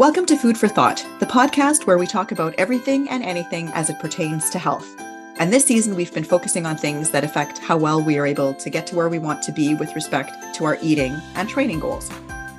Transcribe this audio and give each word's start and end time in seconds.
Welcome 0.00 0.24
to 0.26 0.36
Food 0.38 0.56
for 0.56 0.66
Thought, 0.66 1.04
the 1.18 1.26
podcast 1.26 1.86
where 1.86 1.98
we 1.98 2.06
talk 2.06 2.32
about 2.32 2.54
everything 2.56 3.06
and 3.10 3.22
anything 3.22 3.68
as 3.74 3.90
it 3.90 3.98
pertains 3.98 4.48
to 4.48 4.58
health. 4.58 4.88
And 5.38 5.52
this 5.52 5.66
season, 5.66 5.94
we've 5.94 6.14
been 6.14 6.24
focusing 6.24 6.64
on 6.64 6.78
things 6.78 7.10
that 7.10 7.22
affect 7.22 7.58
how 7.58 7.76
well 7.76 8.02
we 8.02 8.16
are 8.16 8.24
able 8.24 8.54
to 8.54 8.70
get 8.70 8.86
to 8.86 8.96
where 8.96 9.10
we 9.10 9.18
want 9.18 9.42
to 9.42 9.52
be 9.52 9.74
with 9.74 9.94
respect 9.94 10.54
to 10.54 10.64
our 10.64 10.78
eating 10.80 11.20
and 11.34 11.50
training 11.50 11.80
goals. 11.80 12.08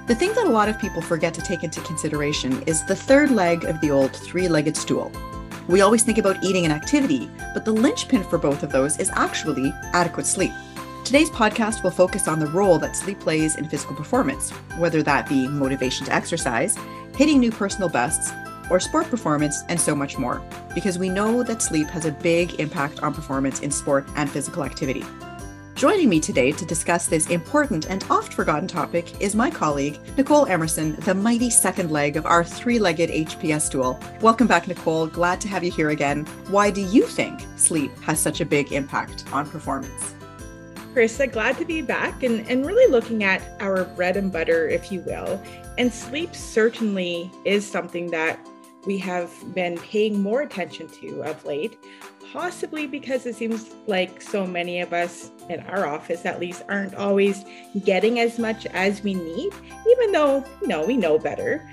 The 0.05 0.13
thing 0.13 0.35
that 0.35 0.45
a 0.45 0.51
lot 0.51 0.69
of 0.69 0.77
people 0.77 1.01
forget 1.01 1.33
to 1.33 1.41
take 1.41 1.63
into 1.63 1.81
consideration 1.81 2.61
is 2.67 2.85
the 2.85 2.95
third 2.95 3.31
leg 3.31 3.63
of 3.63 3.81
the 3.81 3.89
old 3.89 4.15
three 4.15 4.47
legged 4.47 4.77
stool. 4.77 5.11
We 5.67 5.81
always 5.81 6.03
think 6.03 6.19
about 6.19 6.43
eating 6.43 6.65
and 6.65 6.71
activity, 6.71 7.27
but 7.55 7.65
the 7.65 7.73
linchpin 7.73 8.23
for 8.23 8.37
both 8.37 8.61
of 8.61 8.71
those 8.71 8.99
is 8.99 9.09
actually 9.15 9.73
adequate 9.93 10.27
sleep. 10.27 10.51
Today's 11.03 11.31
podcast 11.31 11.83
will 11.83 11.89
focus 11.89 12.27
on 12.27 12.39
the 12.39 12.51
role 12.51 12.77
that 12.77 12.95
sleep 12.95 13.19
plays 13.19 13.55
in 13.55 13.67
physical 13.67 13.95
performance, 13.95 14.51
whether 14.77 15.01
that 15.01 15.27
be 15.27 15.47
motivation 15.47 16.05
to 16.05 16.13
exercise, 16.13 16.77
hitting 17.21 17.39
new 17.39 17.51
personal 17.51 17.87
bests, 17.87 18.33
or 18.71 18.79
sport 18.79 19.07
performance, 19.07 19.61
and 19.69 19.79
so 19.79 19.93
much 19.93 20.17
more, 20.17 20.41
because 20.73 20.97
we 20.97 21.07
know 21.07 21.43
that 21.43 21.61
sleep 21.61 21.85
has 21.85 22.05
a 22.05 22.11
big 22.11 22.59
impact 22.59 23.03
on 23.03 23.13
performance 23.13 23.59
in 23.59 23.69
sport 23.69 24.07
and 24.15 24.27
physical 24.27 24.63
activity. 24.63 25.05
Joining 25.75 26.09
me 26.09 26.19
today 26.19 26.51
to 26.51 26.65
discuss 26.65 27.05
this 27.05 27.29
important 27.29 27.85
and 27.91 28.03
oft 28.09 28.33
forgotten 28.33 28.67
topic 28.67 29.21
is 29.21 29.35
my 29.35 29.51
colleague, 29.51 29.99
Nicole 30.17 30.47
Emerson, 30.47 30.95
the 31.01 31.13
mighty 31.13 31.51
second 31.51 31.91
leg 31.91 32.17
of 32.17 32.25
our 32.25 32.43
three 32.43 32.79
legged 32.79 33.11
HPS 33.11 33.67
stool. 33.67 33.99
Welcome 34.21 34.47
back, 34.47 34.67
Nicole. 34.67 35.05
Glad 35.05 35.39
to 35.41 35.47
have 35.47 35.63
you 35.63 35.71
here 35.71 35.91
again. 35.91 36.25
Why 36.47 36.71
do 36.71 36.81
you 36.81 37.05
think 37.05 37.45
sleep 37.55 37.95
has 37.99 38.19
such 38.19 38.41
a 38.41 38.45
big 38.45 38.71
impact 38.71 39.25
on 39.31 39.47
performance? 39.47 40.15
Krista, 40.95 41.31
glad 41.31 41.57
to 41.57 41.65
be 41.65 41.83
back 41.83 42.23
and, 42.23 42.45
and 42.49 42.65
really 42.65 42.91
looking 42.91 43.23
at 43.23 43.41
our 43.61 43.85
bread 43.85 44.17
and 44.17 44.31
butter, 44.31 44.67
if 44.67 44.91
you 44.91 45.01
will. 45.01 45.41
And 45.77 45.91
sleep 45.91 46.35
certainly 46.35 47.31
is 47.45 47.65
something 47.69 48.11
that 48.11 48.39
we 48.85 48.97
have 48.97 49.31
been 49.53 49.77
paying 49.77 50.21
more 50.21 50.41
attention 50.41 50.87
to 50.87 51.23
of 51.23 51.45
late, 51.45 51.77
possibly 52.33 52.87
because 52.87 53.25
it 53.25 53.35
seems 53.35 53.71
like 53.87 54.21
so 54.21 54.45
many 54.45 54.81
of 54.81 54.91
us 54.91 55.31
in 55.49 55.59
our 55.61 55.85
office, 55.85 56.25
at 56.25 56.39
least, 56.39 56.63
aren't 56.67 56.95
always 56.95 57.45
getting 57.83 58.19
as 58.19 58.39
much 58.39 58.65
as 58.67 59.03
we 59.03 59.13
need, 59.13 59.53
even 59.89 60.11
though, 60.11 60.43
you 60.61 60.67
know, 60.67 60.85
we 60.85 60.97
know 60.97 61.19
better. 61.19 61.69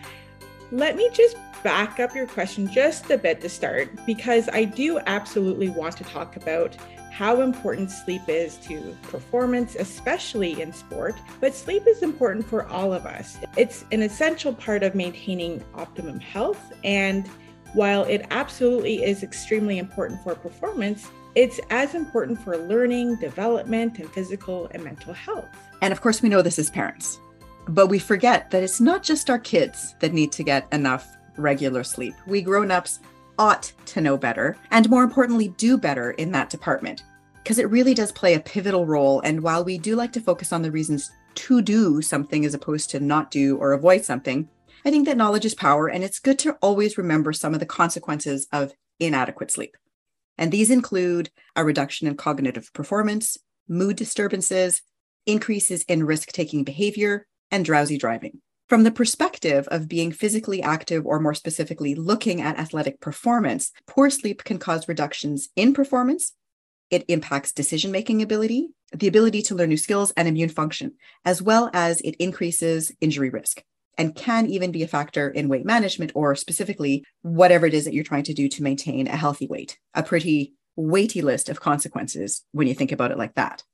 Let 0.70 0.97
me 0.97 1.09
just 1.12 1.37
back 1.65 1.98
up 1.98 2.15
your 2.15 2.27
question 2.27 2.70
just 2.70 3.11
a 3.11 3.19
bit 3.19 3.41
to 3.41 3.48
start, 3.48 3.89
because 4.06 4.48
I 4.53 4.65
do 4.65 4.98
absolutely 5.06 5.70
want 5.70 5.97
to 5.97 6.05
talk 6.05 6.37
about 6.37 6.77
how 7.19 7.41
important 7.41 7.91
sleep 7.91 8.22
is 8.28 8.58
to 8.58 8.97
performance, 9.02 9.74
especially 9.74 10.62
in 10.62 10.72
sport. 10.72 11.16
But 11.41 11.52
sleep 11.52 11.83
is 11.88 12.05
important 12.05 12.47
for 12.47 12.64
all 12.69 12.92
of 12.92 13.06
us. 13.06 13.38
It's 13.56 13.84
an 13.91 14.02
essential 14.02 14.55
part 14.55 14.84
of 14.84 14.94
maintaining 14.94 15.64
optimum 15.75 16.20
health. 16.20 16.72
And 16.84 17.27
while 17.72 18.05
it 18.05 18.25
absolutely 18.30 19.02
is 19.02 19.25
extremely 19.25 19.78
important 19.78 20.22
for 20.22 20.36
performance, 20.36 21.08
it's 21.34 21.58
as 21.70 21.97
important 21.97 22.41
for 22.41 22.56
learning, 22.56 23.16
development, 23.16 23.98
and 23.98 24.08
physical 24.12 24.69
and 24.70 24.84
mental 24.84 25.12
health. 25.12 25.48
And 25.82 25.91
of 25.91 26.00
course, 26.00 26.22
we 26.22 26.28
know 26.28 26.41
this 26.41 26.60
as 26.60 26.70
parents, 26.70 27.19
but 27.66 27.88
we 27.88 27.98
forget 27.98 28.53
that 28.53 28.62
it's 28.62 28.80
not 28.80 29.03
just 29.03 29.28
our 29.28 29.41
kids 29.41 29.97
that 29.98 30.12
need 30.12 30.30
to 30.30 30.44
get 30.44 30.69
enough 30.70 31.16
regular 31.36 31.82
sleep. 31.82 32.14
We 32.28 32.42
grown 32.42 32.70
ups 32.70 33.00
ought 33.41 33.72
to 33.86 34.00
know 34.00 34.16
better 34.16 34.56
and 34.70 34.88
more 34.91 35.05
importantly 35.05 35.48
do 35.56 35.78
better 35.78 36.12
in 36.12 36.32
that 36.32 36.50
department 36.50 37.03
because 37.48 37.58
it 37.58 37.70
really 37.70 37.94
does 37.94 38.12
play 38.12 38.34
a 38.34 38.41
pivotal 38.41 38.84
role 38.84 39.22
and 39.22 39.42
while 39.42 39.64
we 39.64 39.78
do 39.78 39.96
like 39.96 40.12
to 40.12 40.20
focus 40.20 40.52
on 40.52 40.60
the 40.60 40.70
reasons 40.70 41.10
to 41.34 41.62
do 41.62 42.02
something 42.02 42.44
as 42.44 42.52
opposed 42.52 42.91
to 42.91 43.00
not 43.00 43.30
do 43.30 43.56
or 43.56 43.72
avoid 43.72 44.04
something 44.04 44.46
i 44.84 44.91
think 44.91 45.06
that 45.06 45.16
knowledge 45.16 45.46
is 45.46 45.54
power 45.54 45.88
and 45.88 46.04
it's 46.04 46.19
good 46.19 46.38
to 46.38 46.52
always 46.60 46.98
remember 46.98 47.32
some 47.32 47.54
of 47.54 47.60
the 47.60 47.64
consequences 47.64 48.46
of 48.52 48.74
inadequate 49.00 49.50
sleep 49.50 49.78
and 50.36 50.52
these 50.52 50.70
include 50.70 51.30
a 51.56 51.64
reduction 51.64 52.06
in 52.06 52.14
cognitive 52.14 52.70
performance 52.75 53.38
mood 53.66 53.97
disturbances 53.97 54.82
increases 55.25 55.82
in 55.84 56.04
risk 56.04 56.31
taking 56.32 56.64
behavior 56.64 57.26
and 57.50 57.64
drowsy 57.64 57.97
driving 57.97 58.42
from 58.69 58.82
the 58.82 58.91
perspective 58.91 59.66
of 59.69 59.88
being 59.88 60.12
physically 60.12 60.62
active, 60.62 61.06
or 61.06 61.19
more 61.19 61.32
specifically, 61.32 61.94
looking 61.94 62.42
at 62.42 62.58
athletic 62.58 63.00
performance, 63.00 63.72
poor 63.87 64.10
sleep 64.10 64.44
can 64.44 64.58
cause 64.58 64.87
reductions 64.88 65.48
in 65.56 65.72
performance. 65.72 66.34
It 66.91 67.04
impacts 67.09 67.53
decision 67.53 67.91
making 67.91 68.22
ability, 68.22 68.71
the 68.93 69.09
ability 69.09 69.43
to 69.43 69.54
learn 69.54 69.69
new 69.69 69.76
skills, 69.76 70.12
and 70.16 70.26
immune 70.26 70.49
function, 70.49 70.93
as 71.25 71.43
well 71.43 71.71
as 71.72 72.00
it 72.00 72.16
increases 72.16 72.93
injury 73.00 73.31
risk 73.31 73.62
and 73.99 74.15
can 74.15 74.47
even 74.47 74.71
be 74.71 74.84
a 74.84 74.88
factor 74.88 75.28
in 75.28 75.49
weight 75.49 75.66
management 75.66 76.12
or 76.15 76.34
specifically 76.37 77.04
whatever 77.22 77.66
it 77.66 77.75
is 77.75 77.84
that 77.84 77.93
you're 77.93 78.04
trying 78.04 78.22
to 78.22 78.32
do 78.32 78.49
to 78.49 78.62
maintain 78.62 79.09
a 79.09 79.16
healthy 79.16 79.49
weight. 79.49 79.76
A 79.93 80.03
pretty 80.03 80.54
weighty 80.76 81.21
list 81.21 81.49
of 81.49 81.60
consequences 81.60 82.44
when 82.53 82.69
you 82.69 82.75
think 82.75 82.93
about 82.93 83.10
it 83.10 83.19
like 83.19 83.34
that. 83.34 83.65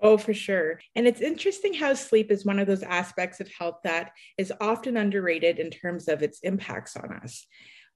Oh, 0.00 0.16
for 0.16 0.34
sure. 0.34 0.80
And 0.94 1.06
it's 1.06 1.20
interesting 1.20 1.74
how 1.74 1.94
sleep 1.94 2.30
is 2.30 2.44
one 2.44 2.58
of 2.58 2.66
those 2.66 2.82
aspects 2.82 3.40
of 3.40 3.50
health 3.50 3.76
that 3.84 4.12
is 4.36 4.52
often 4.60 4.96
underrated 4.96 5.58
in 5.58 5.70
terms 5.70 6.08
of 6.08 6.22
its 6.22 6.40
impacts 6.40 6.96
on 6.96 7.12
us. 7.12 7.46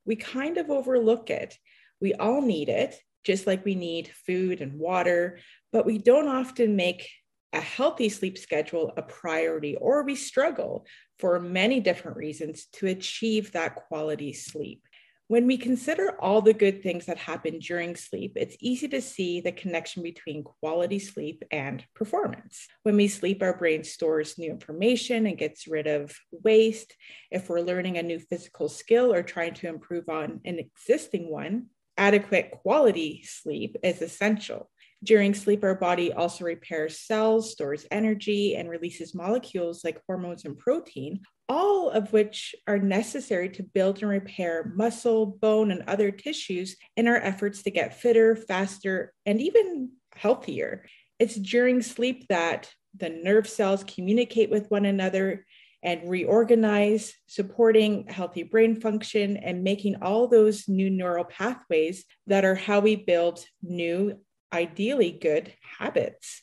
We 0.04 0.16
kind 0.16 0.58
of 0.58 0.70
overlook 0.70 1.30
it. 1.30 1.56
We 2.00 2.14
all 2.14 2.40
need 2.40 2.68
it, 2.68 2.98
just 3.24 3.46
like 3.46 3.64
we 3.64 3.74
need 3.74 4.10
food 4.26 4.60
and 4.60 4.78
water, 4.78 5.38
but 5.72 5.86
we 5.86 5.98
don't 5.98 6.28
often 6.28 6.76
make 6.76 7.08
a 7.52 7.60
healthy 7.60 8.08
sleep 8.08 8.38
schedule 8.38 8.92
a 8.96 9.02
priority, 9.02 9.76
or 9.76 10.04
we 10.04 10.14
struggle 10.14 10.86
for 11.18 11.40
many 11.40 11.80
different 11.80 12.16
reasons 12.16 12.66
to 12.72 12.86
achieve 12.86 13.52
that 13.52 13.74
quality 13.74 14.32
sleep. 14.32 14.82
When 15.26 15.46
we 15.46 15.58
consider 15.58 16.20
all 16.20 16.42
the 16.42 16.52
good 16.52 16.82
things 16.82 17.06
that 17.06 17.16
happen 17.16 17.60
during 17.60 17.94
sleep, 17.94 18.32
it's 18.34 18.56
easy 18.58 18.88
to 18.88 19.00
see 19.00 19.40
the 19.40 19.52
connection 19.52 20.02
between 20.02 20.42
quality 20.42 20.98
sleep 20.98 21.44
and 21.52 21.84
performance. 21.94 22.66
When 22.82 22.96
we 22.96 23.06
sleep, 23.06 23.40
our 23.40 23.56
brain 23.56 23.84
stores 23.84 24.38
new 24.38 24.50
information 24.50 25.26
and 25.26 25.38
gets 25.38 25.68
rid 25.68 25.86
of 25.86 26.16
waste. 26.32 26.96
If 27.30 27.48
we're 27.48 27.60
learning 27.60 27.96
a 27.96 28.02
new 28.02 28.18
physical 28.18 28.68
skill 28.68 29.12
or 29.12 29.22
trying 29.22 29.54
to 29.54 29.68
improve 29.68 30.08
on 30.08 30.40
an 30.44 30.58
existing 30.58 31.30
one, 31.30 31.66
adequate 32.00 32.50
quality 32.50 33.22
sleep 33.24 33.76
is 33.84 34.00
essential. 34.00 34.70
During 35.04 35.34
sleep, 35.34 35.62
our 35.62 35.74
body 35.74 36.12
also 36.12 36.44
repairs 36.44 36.98
cells, 36.98 37.52
stores 37.52 37.86
energy, 37.90 38.56
and 38.56 38.68
releases 38.68 39.14
molecules 39.14 39.84
like 39.84 40.02
hormones 40.06 40.44
and 40.44 40.58
protein, 40.58 41.20
all 41.48 41.90
of 41.90 42.12
which 42.12 42.54
are 42.66 42.78
necessary 42.78 43.50
to 43.50 43.62
build 43.62 44.00
and 44.00 44.10
repair 44.10 44.72
muscle, 44.74 45.26
bone, 45.26 45.70
and 45.70 45.84
other 45.86 46.10
tissues 46.10 46.76
in 46.96 47.06
our 47.06 47.16
efforts 47.16 47.62
to 47.62 47.70
get 47.70 48.00
fitter, 48.00 48.34
faster, 48.34 49.12
and 49.26 49.40
even 49.40 49.90
healthier. 50.14 50.86
It's 51.18 51.36
during 51.36 51.82
sleep 51.82 52.26
that 52.28 52.70
the 52.96 53.10
nerve 53.10 53.48
cells 53.48 53.84
communicate 53.84 54.50
with 54.50 54.70
one 54.70 54.86
another 54.86 55.44
and 55.82 56.08
reorganize, 56.08 57.14
supporting 57.26 58.06
healthy 58.08 58.42
brain 58.42 58.80
function 58.80 59.36
and 59.36 59.64
making 59.64 59.96
all 60.02 60.28
those 60.28 60.68
new 60.68 60.90
neural 60.90 61.24
pathways 61.24 62.04
that 62.26 62.44
are 62.44 62.54
how 62.54 62.80
we 62.80 62.96
build 62.96 63.44
new 63.62 64.18
ideally 64.52 65.10
good 65.10 65.52
habits. 65.78 66.42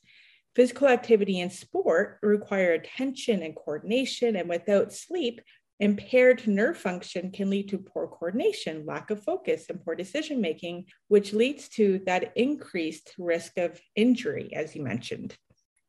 Physical 0.56 0.88
activity 0.88 1.40
and 1.40 1.52
sport 1.52 2.18
require 2.24 2.74
attention 2.74 3.44
and 3.44 3.56
coordination, 3.56 4.36
and 4.36 4.50
without 4.50 4.92
sleep, 4.92 5.40
impaired 5.80 6.48
nerve 6.48 6.78
function 6.78 7.32
can 7.32 7.52
lead 7.52 7.70
to 7.70 7.78
poor 7.78 8.08
coordination, 8.08 8.86
lack 8.86 9.12
of 9.12 9.24
focus, 9.24 9.66
and 9.70 9.84
poor 9.86 9.94
decision 9.94 10.42
making, 10.42 10.86
which 11.10 11.34
leads 11.34 11.70
to 11.70 12.02
that 12.08 12.32
increased 12.36 13.14
risk 13.20 13.60
of 13.60 13.80
injury, 13.96 14.50
as 14.54 14.76
you 14.76 14.82
mentioned. 14.82 15.38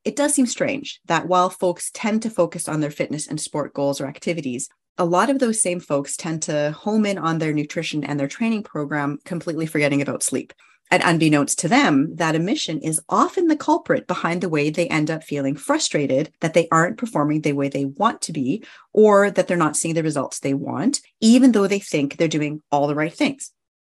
It 0.08 0.16
does 0.16 0.32
seem 0.32 0.46
strange 0.46 1.02
that 1.04 1.28
while 1.28 1.50
folks 1.50 1.91
tend 1.92 2.22
to 2.22 2.30
focus 2.30 2.66
on 2.66 2.80
their 2.80 2.91
fitness 2.91 3.26
and 3.26 3.38
sport 3.38 3.74
goals 3.74 4.00
or 4.00 4.06
activities, 4.06 4.70
a 4.96 5.04
lot 5.04 5.28
of 5.28 5.38
those 5.38 5.60
same 5.60 5.81
folks 5.81 6.16
tend 6.16 6.40
to 6.44 6.72
home 6.72 7.05
in 7.05 7.19
on 7.19 7.37
their 7.37 7.52
nutrition 7.52 8.02
and 8.02 8.19
their 8.19 8.26
training 8.26 8.62
program, 8.62 9.19
completely 9.26 9.66
forgetting 9.66 10.00
about 10.00 10.22
sleep. 10.22 10.55
And 10.90 11.02
unbeknownst 11.05 11.58
to 11.58 11.69
them, 11.69 12.16
that 12.16 12.34
omission 12.34 12.81
is 12.81 13.02
often 13.10 13.49
the 13.49 13.56
culprit 13.56 14.06
behind 14.06 14.40
the 14.40 14.49
way 14.49 14.70
they 14.70 14.88
end 14.88 15.10
up 15.10 15.25
feeling 15.25 15.56
frustrated 15.56 16.32
that 16.40 16.54
they 16.54 16.69
aren't 16.72 16.96
performing 16.96 17.43
the 17.43 17.52
way 17.52 17.69
they 17.69 17.84
want 17.84 18.22
to 18.22 18.32
be, 18.32 18.64
or 18.94 19.31
that 19.31 19.46
they're 19.46 19.58
not 19.58 19.76
seeing 19.76 19.94
the 19.94 20.02
results 20.02 20.40
they 20.40 20.54
want, 20.54 21.02
even 21.20 21.52
though 21.52 21.66
they 21.66 21.81
think 21.81 22.16
they're 22.16 22.28
doing 22.28 22.62
all 22.72 22.87
the 22.87 22.94
right 22.94 23.12
things. 23.12 23.52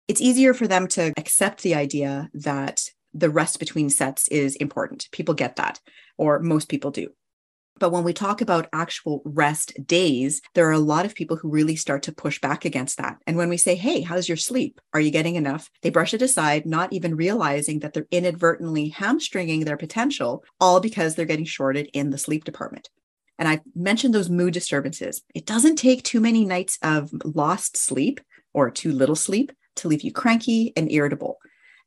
It's 0.07 0.21
easier 0.21 0.55
for 0.55 0.65
them 0.65 0.88
to 0.88 1.13
accept 1.17 1.62
the 1.62 1.75
idea 1.75 2.31
that 2.33 2.89
the 3.13 3.29
rest 3.29 3.59
between 3.59 3.89
sets 3.89 4.27
is 4.27 4.56
important. 4.57 5.07
People 5.11 5.33
get 5.33 5.56
that, 5.56 5.79
or 6.17 6.39
most 6.39 6.69
people 6.69 6.91
do. 6.91 7.09
But 7.79 7.91
when 7.91 8.03
we 8.03 8.13
talk 8.13 8.41
about 8.41 8.67
actual 8.73 9.21
rest 9.23 9.73
days, 9.88 10.41
there 10.53 10.67
are 10.67 10.73
a 10.73 10.79
lot 10.79 11.06
of 11.06 11.15
people 11.15 11.38
who 11.38 11.50
really 11.50 11.77
start 11.77 12.03
to 12.03 12.11
push 12.11 12.39
back 12.39 12.65
against 12.65 12.97
that. 12.97 13.17
And 13.25 13.38
when 13.38 13.47
we 13.47 13.57
say, 13.57 13.75
Hey, 13.75 14.01
how's 14.01 14.27
your 14.27 14.38
sleep? 14.38 14.81
Are 14.94 15.00
you 15.00 15.11
getting 15.11 15.35
enough? 15.35 15.69
They 15.81 15.89
brush 15.89 16.13
it 16.13 16.21
aside, 16.21 16.65
not 16.65 16.91
even 16.91 17.15
realizing 17.15 17.79
that 17.79 17.94
they're 17.94 18.07
inadvertently 18.11 18.89
hamstringing 18.89 19.63
their 19.63 19.77
potential, 19.77 20.44
all 20.59 20.81
because 20.81 21.15
they're 21.15 21.25
getting 21.25 21.45
shorted 21.45 21.89
in 21.94 22.09
the 22.09 22.17
sleep 22.17 22.44
department. 22.44 22.89
And 23.38 23.47
I 23.47 23.62
mentioned 23.73 24.13
those 24.13 24.29
mood 24.29 24.53
disturbances. 24.53 25.21
It 25.33 25.45
doesn't 25.45 25.77
take 25.77 26.03
too 26.03 26.19
many 26.19 26.44
nights 26.44 26.77
of 26.83 27.09
lost 27.23 27.77
sleep 27.77 28.19
or 28.53 28.69
too 28.69 28.91
little 28.91 29.15
sleep 29.15 29.53
to 29.77 29.88
leave 29.88 30.01
you 30.01 30.12
cranky 30.12 30.73
and 30.75 30.91
irritable, 30.91 31.38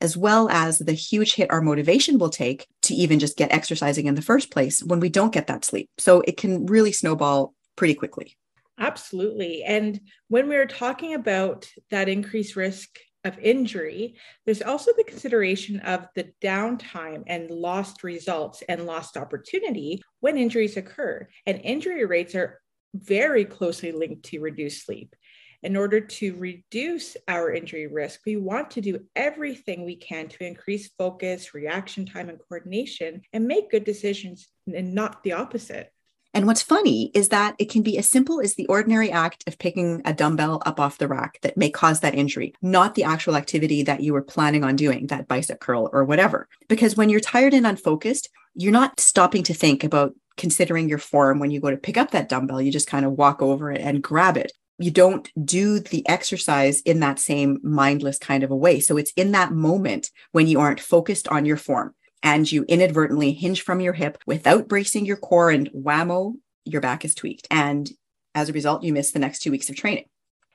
as 0.02 0.16
well 0.16 0.48
as 0.50 0.78
the 0.78 0.92
huge 0.92 1.34
hit 1.34 1.50
our 1.50 1.62
motivation 1.62 2.18
will 2.18 2.28
take 2.28 2.66
to 2.82 2.94
even 2.94 3.18
just 3.18 3.36
get 3.36 3.52
exercising 3.52 4.06
in 4.06 4.16
the 4.16 4.20
first 4.20 4.50
place 4.50 4.82
when 4.82 5.00
we 5.00 5.08
don't 5.08 5.32
get 5.32 5.46
that 5.46 5.64
sleep. 5.64 5.88
So 5.98 6.22
it 6.26 6.36
can 6.36 6.66
really 6.66 6.92
snowball 6.92 7.54
pretty 7.76 7.94
quickly. 7.94 8.36
Absolutely. 8.78 9.62
And 9.62 10.00
when 10.28 10.48
we're 10.48 10.66
talking 10.66 11.14
about 11.14 11.68
that 11.90 12.08
increased 12.08 12.56
risk 12.56 12.98
of 13.24 13.38
injury, 13.38 14.16
there's 14.44 14.62
also 14.62 14.90
the 14.96 15.04
consideration 15.04 15.78
of 15.80 16.08
the 16.16 16.32
downtime 16.42 17.22
and 17.28 17.48
lost 17.48 18.02
results 18.02 18.62
and 18.68 18.84
lost 18.84 19.16
opportunity 19.16 20.02
when 20.18 20.36
injuries 20.36 20.76
occur. 20.76 21.28
And 21.46 21.60
injury 21.62 22.04
rates 22.04 22.34
are 22.34 22.60
very 22.94 23.44
closely 23.44 23.92
linked 23.92 24.24
to 24.24 24.40
reduced 24.40 24.84
sleep. 24.84 25.14
In 25.62 25.76
order 25.76 26.00
to 26.00 26.34
reduce 26.34 27.16
our 27.28 27.52
injury 27.52 27.86
risk, 27.86 28.22
we 28.26 28.36
want 28.36 28.72
to 28.72 28.80
do 28.80 29.00
everything 29.14 29.84
we 29.84 29.94
can 29.94 30.26
to 30.28 30.44
increase 30.44 30.90
focus, 30.98 31.54
reaction 31.54 32.04
time, 32.04 32.28
and 32.28 32.38
coordination 32.48 33.22
and 33.32 33.46
make 33.46 33.70
good 33.70 33.84
decisions 33.84 34.48
and 34.66 34.92
not 34.92 35.22
the 35.22 35.32
opposite. 35.32 35.92
And 36.34 36.46
what's 36.46 36.62
funny 36.62 37.12
is 37.14 37.28
that 37.28 37.54
it 37.58 37.70
can 37.70 37.82
be 37.82 37.96
as 37.98 38.08
simple 38.08 38.40
as 38.40 38.54
the 38.54 38.66
ordinary 38.66 39.12
act 39.12 39.44
of 39.46 39.58
picking 39.58 40.02
a 40.04 40.12
dumbbell 40.12 40.62
up 40.66 40.80
off 40.80 40.98
the 40.98 41.06
rack 41.06 41.38
that 41.42 41.56
may 41.56 41.70
cause 41.70 42.00
that 42.00 42.14
injury, 42.14 42.54
not 42.60 42.94
the 42.94 43.04
actual 43.04 43.36
activity 43.36 43.84
that 43.84 44.00
you 44.00 44.14
were 44.14 44.22
planning 44.22 44.64
on 44.64 44.74
doing, 44.74 45.06
that 45.08 45.28
bicep 45.28 45.60
curl 45.60 45.90
or 45.92 46.04
whatever. 46.04 46.48
Because 46.68 46.96
when 46.96 47.08
you're 47.08 47.20
tired 47.20 47.54
and 47.54 47.66
unfocused, 47.66 48.30
you're 48.54 48.72
not 48.72 48.98
stopping 48.98 49.42
to 49.44 49.54
think 49.54 49.84
about 49.84 50.14
considering 50.36 50.88
your 50.88 50.98
form 50.98 51.38
when 51.38 51.50
you 51.50 51.60
go 51.60 51.70
to 51.70 51.76
pick 51.76 51.98
up 51.98 52.10
that 52.12 52.28
dumbbell. 52.28 52.60
You 52.60 52.72
just 52.72 52.88
kind 52.88 53.04
of 53.04 53.12
walk 53.12 53.42
over 53.42 53.70
it 53.70 53.80
and 53.80 54.02
grab 54.02 54.36
it. 54.36 54.52
You 54.78 54.90
don't 54.90 55.30
do 55.44 55.78
the 55.78 56.06
exercise 56.08 56.80
in 56.82 57.00
that 57.00 57.18
same 57.18 57.58
mindless 57.62 58.18
kind 58.18 58.42
of 58.42 58.50
a 58.50 58.56
way. 58.56 58.80
So 58.80 58.96
it's 58.96 59.12
in 59.16 59.32
that 59.32 59.52
moment 59.52 60.10
when 60.32 60.46
you 60.46 60.60
aren't 60.60 60.80
focused 60.80 61.28
on 61.28 61.44
your 61.44 61.56
form 61.56 61.94
and 62.22 62.50
you 62.50 62.64
inadvertently 62.68 63.32
hinge 63.32 63.62
from 63.62 63.80
your 63.80 63.92
hip 63.92 64.18
without 64.26 64.68
bracing 64.68 65.06
your 65.06 65.16
core 65.16 65.50
and 65.50 65.70
whammo, 65.72 66.34
your 66.64 66.80
back 66.80 67.04
is 67.04 67.14
tweaked. 67.14 67.46
And 67.50 67.90
as 68.34 68.48
a 68.48 68.52
result, 68.52 68.82
you 68.82 68.92
miss 68.92 69.10
the 69.10 69.18
next 69.18 69.40
two 69.40 69.50
weeks 69.50 69.68
of 69.68 69.76
training. 69.76 70.06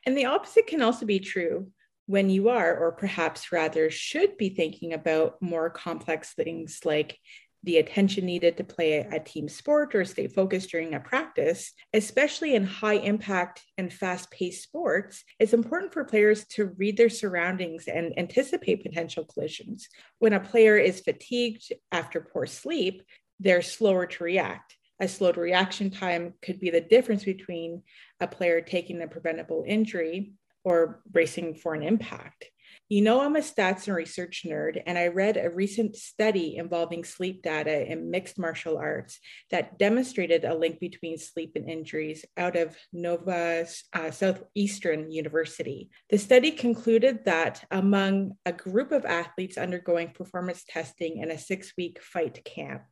And 0.05 0.17
the 0.17 0.25
opposite 0.25 0.67
can 0.67 0.81
also 0.81 1.05
be 1.05 1.19
true 1.19 1.67
when 2.05 2.29
you 2.29 2.47
are, 2.49 2.75
or 2.77 2.93
perhaps 2.93 3.51
rather 3.51 3.91
should 3.91 4.37
be 4.37 4.49
thinking 4.49 4.93
about 4.93 5.41
more 5.41 5.69
complex 5.69 6.33
things 6.33 6.79
like 6.85 7.19
the 7.63 7.77
attention 7.77 8.25
needed 8.25 8.57
to 8.57 8.63
play 8.63 8.99
a 8.99 9.19
team 9.19 9.49
sport 9.49 9.95
or 9.95 10.05
stay 10.05 10.27
focused 10.27 10.69
during 10.69 10.93
a 10.93 10.99
practice, 10.99 11.73
especially 11.93 12.55
in 12.55 12.63
high 12.63 12.95
impact 12.95 13.63
and 13.77 13.91
fast 13.91 14.31
paced 14.31 14.63
sports, 14.63 15.23
it's 15.39 15.53
important 15.53 15.93
for 15.93 16.05
players 16.05 16.45
to 16.47 16.73
read 16.77 16.97
their 16.97 17.09
surroundings 17.09 17.87
and 17.87 18.17
anticipate 18.17 18.83
potential 18.83 19.25
collisions. 19.25 19.87
When 20.19 20.33
a 20.33 20.39
player 20.39 20.77
is 20.77 21.01
fatigued 21.01 21.73
after 21.91 22.21
poor 22.21 22.45
sleep, 22.45 23.03
they're 23.39 23.61
slower 23.61 24.05
to 24.05 24.23
react. 24.23 24.75
A 24.99 25.07
slowed 25.07 25.37
reaction 25.37 25.91
time 25.91 26.33
could 26.41 26.59
be 26.59 26.71
the 26.71 26.81
difference 26.81 27.23
between 27.23 27.83
a 28.19 28.27
player 28.27 28.61
taking 28.61 29.01
a 29.01 29.07
preventable 29.07 29.63
injury 29.67 30.33
or 30.63 31.01
bracing 31.09 31.55
for 31.55 31.73
an 31.73 31.83
impact. 31.83 32.45
You 32.89 33.01
know, 33.01 33.19
I'm 33.19 33.35
a 33.35 33.39
stats 33.39 33.87
and 33.87 33.97
research 33.97 34.45
nerd, 34.45 34.81
and 34.85 34.97
I 34.97 35.07
read 35.07 35.35
a 35.35 35.49
recent 35.49 35.97
study 35.97 36.55
involving 36.55 37.03
sleep 37.03 37.41
data 37.41 37.85
in 37.85 38.09
mixed 38.09 38.39
martial 38.39 38.77
arts 38.77 39.19
that 39.51 39.77
demonstrated 39.77 40.45
a 40.45 40.55
link 40.55 40.79
between 40.79 41.17
sleep 41.17 41.51
and 41.55 41.69
injuries 41.69 42.23
out 42.37 42.55
of 42.55 42.77
Nova 42.93 43.65
uh, 43.91 44.11
Southeastern 44.11 45.11
University. 45.11 45.89
The 46.09 46.17
study 46.17 46.51
concluded 46.51 47.25
that 47.25 47.65
among 47.71 48.37
a 48.45 48.53
group 48.53 48.93
of 48.93 49.03
athletes 49.03 49.57
undergoing 49.57 50.11
performance 50.11 50.63
testing 50.65 51.17
in 51.17 51.29
a 51.29 51.37
six 51.37 51.73
week 51.77 52.01
fight 52.01 52.41
camp, 52.45 52.83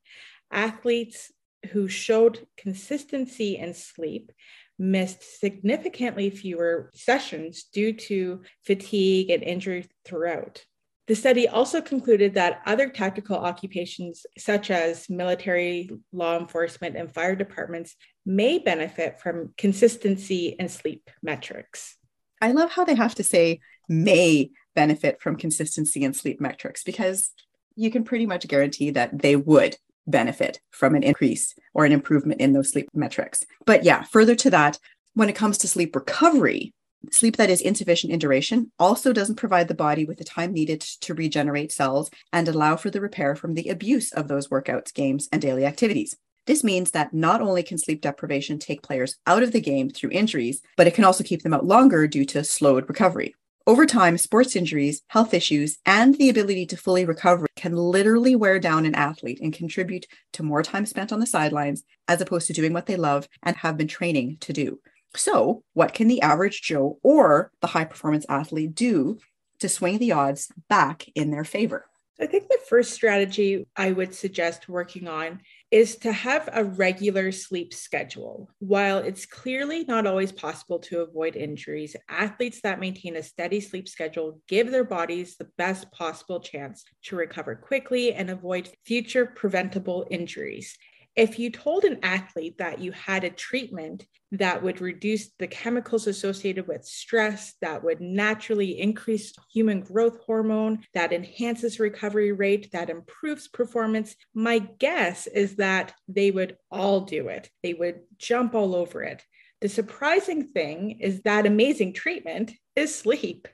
athletes 0.52 1.32
who 1.72 1.88
showed 1.88 2.46
consistency 2.58 3.58
in 3.58 3.74
sleep 3.74 4.34
missed 4.78 5.40
significantly 5.40 6.30
fewer 6.30 6.92
sessions 6.94 7.66
due 7.72 7.94
to 7.94 8.42
fatigue 8.64 9.30
and 9.30 9.44
injury 9.44 9.88
throughout. 10.04 10.66
The 11.08 11.16
study 11.16 11.48
also 11.48 11.82
concluded 11.82 12.34
that 12.34 12.62
other 12.66 12.90
tactical 12.90 13.38
occupations, 13.38 14.26
such 14.38 14.72
as 14.72 15.08
military, 15.08 15.90
law 16.12 16.40
enforcement, 16.40 16.96
and 16.96 17.14
fire 17.14 17.36
departments, 17.36 17.96
may 18.26 18.58
benefit 18.58 19.20
from 19.20 19.54
consistency 19.56 20.56
in 20.58 20.68
sleep 20.68 21.10
metrics. 21.22 21.96
I 22.42 22.54
love 22.54 22.72
how 22.72 22.86
they 22.86 22.96
have 22.96 23.14
to 23.16 23.24
say 23.24 23.60
may 23.88 24.50
benefit 24.74 25.22
from 25.22 25.36
consistency 25.36 26.04
in 26.04 26.14
sleep 26.14 26.42
metrics 26.42 26.84
because 26.84 27.30
you 27.76 27.92
can 27.92 28.04
pretty 28.04 28.26
much 28.26 28.48
guarantee 28.48 28.90
that 28.92 29.22
they 29.22 29.36
would 29.36 29.78
benefit 30.08 30.60
from 30.72 30.96
an 30.96 31.04
increase 31.04 31.54
or 31.74 31.86
an 31.86 31.92
improvement 31.92 32.42
in 32.42 32.54
those 32.54 32.72
sleep 32.72 32.88
metrics. 32.94 33.44
But 33.66 33.84
yeah, 33.84 34.04
further 34.04 34.36
to 34.36 34.50
that, 34.52 34.80
when 35.14 35.30
it 35.30 35.36
comes 35.36 35.58
to 35.60 35.68
sleep 35.68 35.96
recovery, 35.96 36.74
sleep 37.12 37.38
that 37.38 37.50
is 37.50 37.62
insufficient 37.62 38.12
in 38.12 38.20
duration 38.20 38.72
also 38.80 39.14
doesn't 39.14 39.36
provide 39.36 39.68
the 39.68 39.74
body 39.74 40.06
with 40.06 40.18
the 40.18 40.24
time 40.24 40.52
needed 40.52 40.82
to 40.82 41.14
regenerate 41.14 41.72
cells 41.72 42.10
and 42.34 42.48
allow 42.48 42.76
for 42.76 42.90
the 42.90 43.02
repair 43.02 43.36
from 43.36 43.54
the 43.54 43.70
abuse 43.70 44.12
of 44.12 44.28
those 44.28 44.50
workouts, 44.50 44.94
games, 44.94 45.30
and 45.32 45.42
daily 45.42 45.66
activities. 45.66 46.16
This 46.48 46.64
means 46.64 46.92
that 46.92 47.14
not 47.14 47.42
only 47.42 47.64
can 47.64 47.78
sleep 47.78 48.02
deprivation 48.02 48.60
take 48.60 48.84
players 48.84 49.16
out 49.26 49.42
of 49.42 49.52
the 49.52 49.62
game 49.62 49.90
through 49.90 50.12
injuries, 50.12 50.62
but 50.78 50.86
it 50.86 50.94
can 50.94 51.04
also 51.04 51.24
keep 51.24 51.42
them 51.42 51.54
out 51.54 51.66
longer 51.66 52.08
due 52.08 52.26
to 52.26 52.44
slowed 52.44 52.88
recovery. 52.88 53.34
Over 53.68 53.88
time, 53.88 54.20
sports 54.20 54.56
injuries, 54.56 55.02
health 55.08 55.34
issues, 55.34 55.80
and 55.88 56.14
the 56.16 56.30
ability 56.30 56.68
to 56.68 56.78
fully 56.78 57.04
recover 57.04 57.48
can 57.66 57.76
literally 57.76 58.36
wear 58.36 58.60
down 58.60 58.86
an 58.86 58.94
athlete 58.94 59.40
and 59.42 59.52
contribute 59.52 60.06
to 60.32 60.44
more 60.44 60.62
time 60.62 60.86
spent 60.86 61.12
on 61.12 61.20
the 61.20 61.26
sidelines 61.26 61.84
as 62.08 62.22
opposed 62.22 62.46
to 62.46 62.54
doing 62.54 62.74
what 62.74 62.86
they 62.86 62.96
love 62.96 63.28
and 63.42 63.56
have 63.56 63.76
been 63.76 63.88
training 63.88 64.38
to 64.40 64.54
do. 64.54 64.80
So, 65.16 65.64
what 65.74 65.92
can 65.92 66.08
the 66.08 66.22
average 66.22 66.62
Joe 66.62 67.00
or 67.02 67.52
the 67.62 67.68
high 67.68 67.86
performance 67.86 68.24
athlete 68.30 68.76
do 68.76 69.18
to 69.62 69.68
swing 69.68 69.98
the 69.98 70.12
odds 70.12 70.52
back 70.70 71.08
in 71.16 71.32
their 71.32 71.44
favor? 71.44 71.88
I 72.20 72.28
think 72.28 72.48
the 72.48 72.60
first 72.70 72.94
strategy 72.94 73.68
I 73.76 73.92
would 73.92 74.16
suggest 74.16 74.70
working 74.70 75.08
on 75.08 75.42
is 75.70 75.98
to 75.98 76.14
have 76.14 76.48
a 76.54 76.64
regular 76.64 77.34
sleep 77.34 77.74
schedule. 77.74 78.50
While 78.60 79.00
it's 79.00 79.26
clearly 79.26 79.84
not 79.84 80.08
always 80.08 80.32
possible 80.32 80.80
to 80.80 81.02
avoid 81.02 81.36
injuries, 81.36 81.96
athletes 82.08 82.62
that 82.62 82.80
maintain 82.80 83.18
a 83.18 83.24
steady 83.24 83.60
sleep 83.60 83.90
schedule 83.90 84.40
give 84.48 84.72
their 84.72 84.86
bodies 84.86 85.36
the 85.36 85.50
best 85.58 85.92
possible 85.92 86.40
chance 86.40 86.86
to 87.04 87.18
recover 87.18 87.56
quickly 87.56 88.14
and 88.14 88.30
avoid 88.30 88.70
future 88.86 89.26
preventable 89.26 90.08
injuries 90.10 90.78
if 91.16 91.40
you 91.40 91.50
told 91.50 91.86
an 91.86 92.00
athlete 92.04 92.58
that 92.58 92.80
you 92.80 92.92
had 92.92 93.24
a 93.24 93.30
treatment 93.30 94.06
that 94.32 94.62
would 94.62 94.82
reduce 94.82 95.30
the 95.40 95.48
chemicals 95.48 96.08
associated 96.08 96.68
with 96.68 96.84
stress, 96.84 97.54
that 97.62 97.84
would 97.84 98.02
naturally 98.02 98.80
increase 98.80 99.34
human 99.54 99.80
growth 99.80 100.20
hormone, 100.26 100.84
that 100.94 101.14
enhances 101.14 101.80
recovery 101.80 102.34
rate, 102.34 102.70
that 102.74 102.90
improves 102.90 103.48
performance, 103.48 104.16
my 104.34 104.60
guess 104.60 105.28
is 105.28 105.56
that 105.56 105.94
they 106.08 106.32
would 106.32 106.58
all 106.70 107.02
do 107.02 107.30
it. 107.30 107.50
They 107.64 107.74
would 107.74 108.02
jump 108.18 108.54
all 108.54 108.76
over 108.76 109.02
it. 109.04 109.24
The 109.62 109.70
surprising 109.70 110.50
thing 110.50 111.00
is 111.00 111.22
that 111.22 111.46
amazing 111.46 111.94
treatment 111.94 112.52
is 112.76 112.94
sleep. 112.94 113.48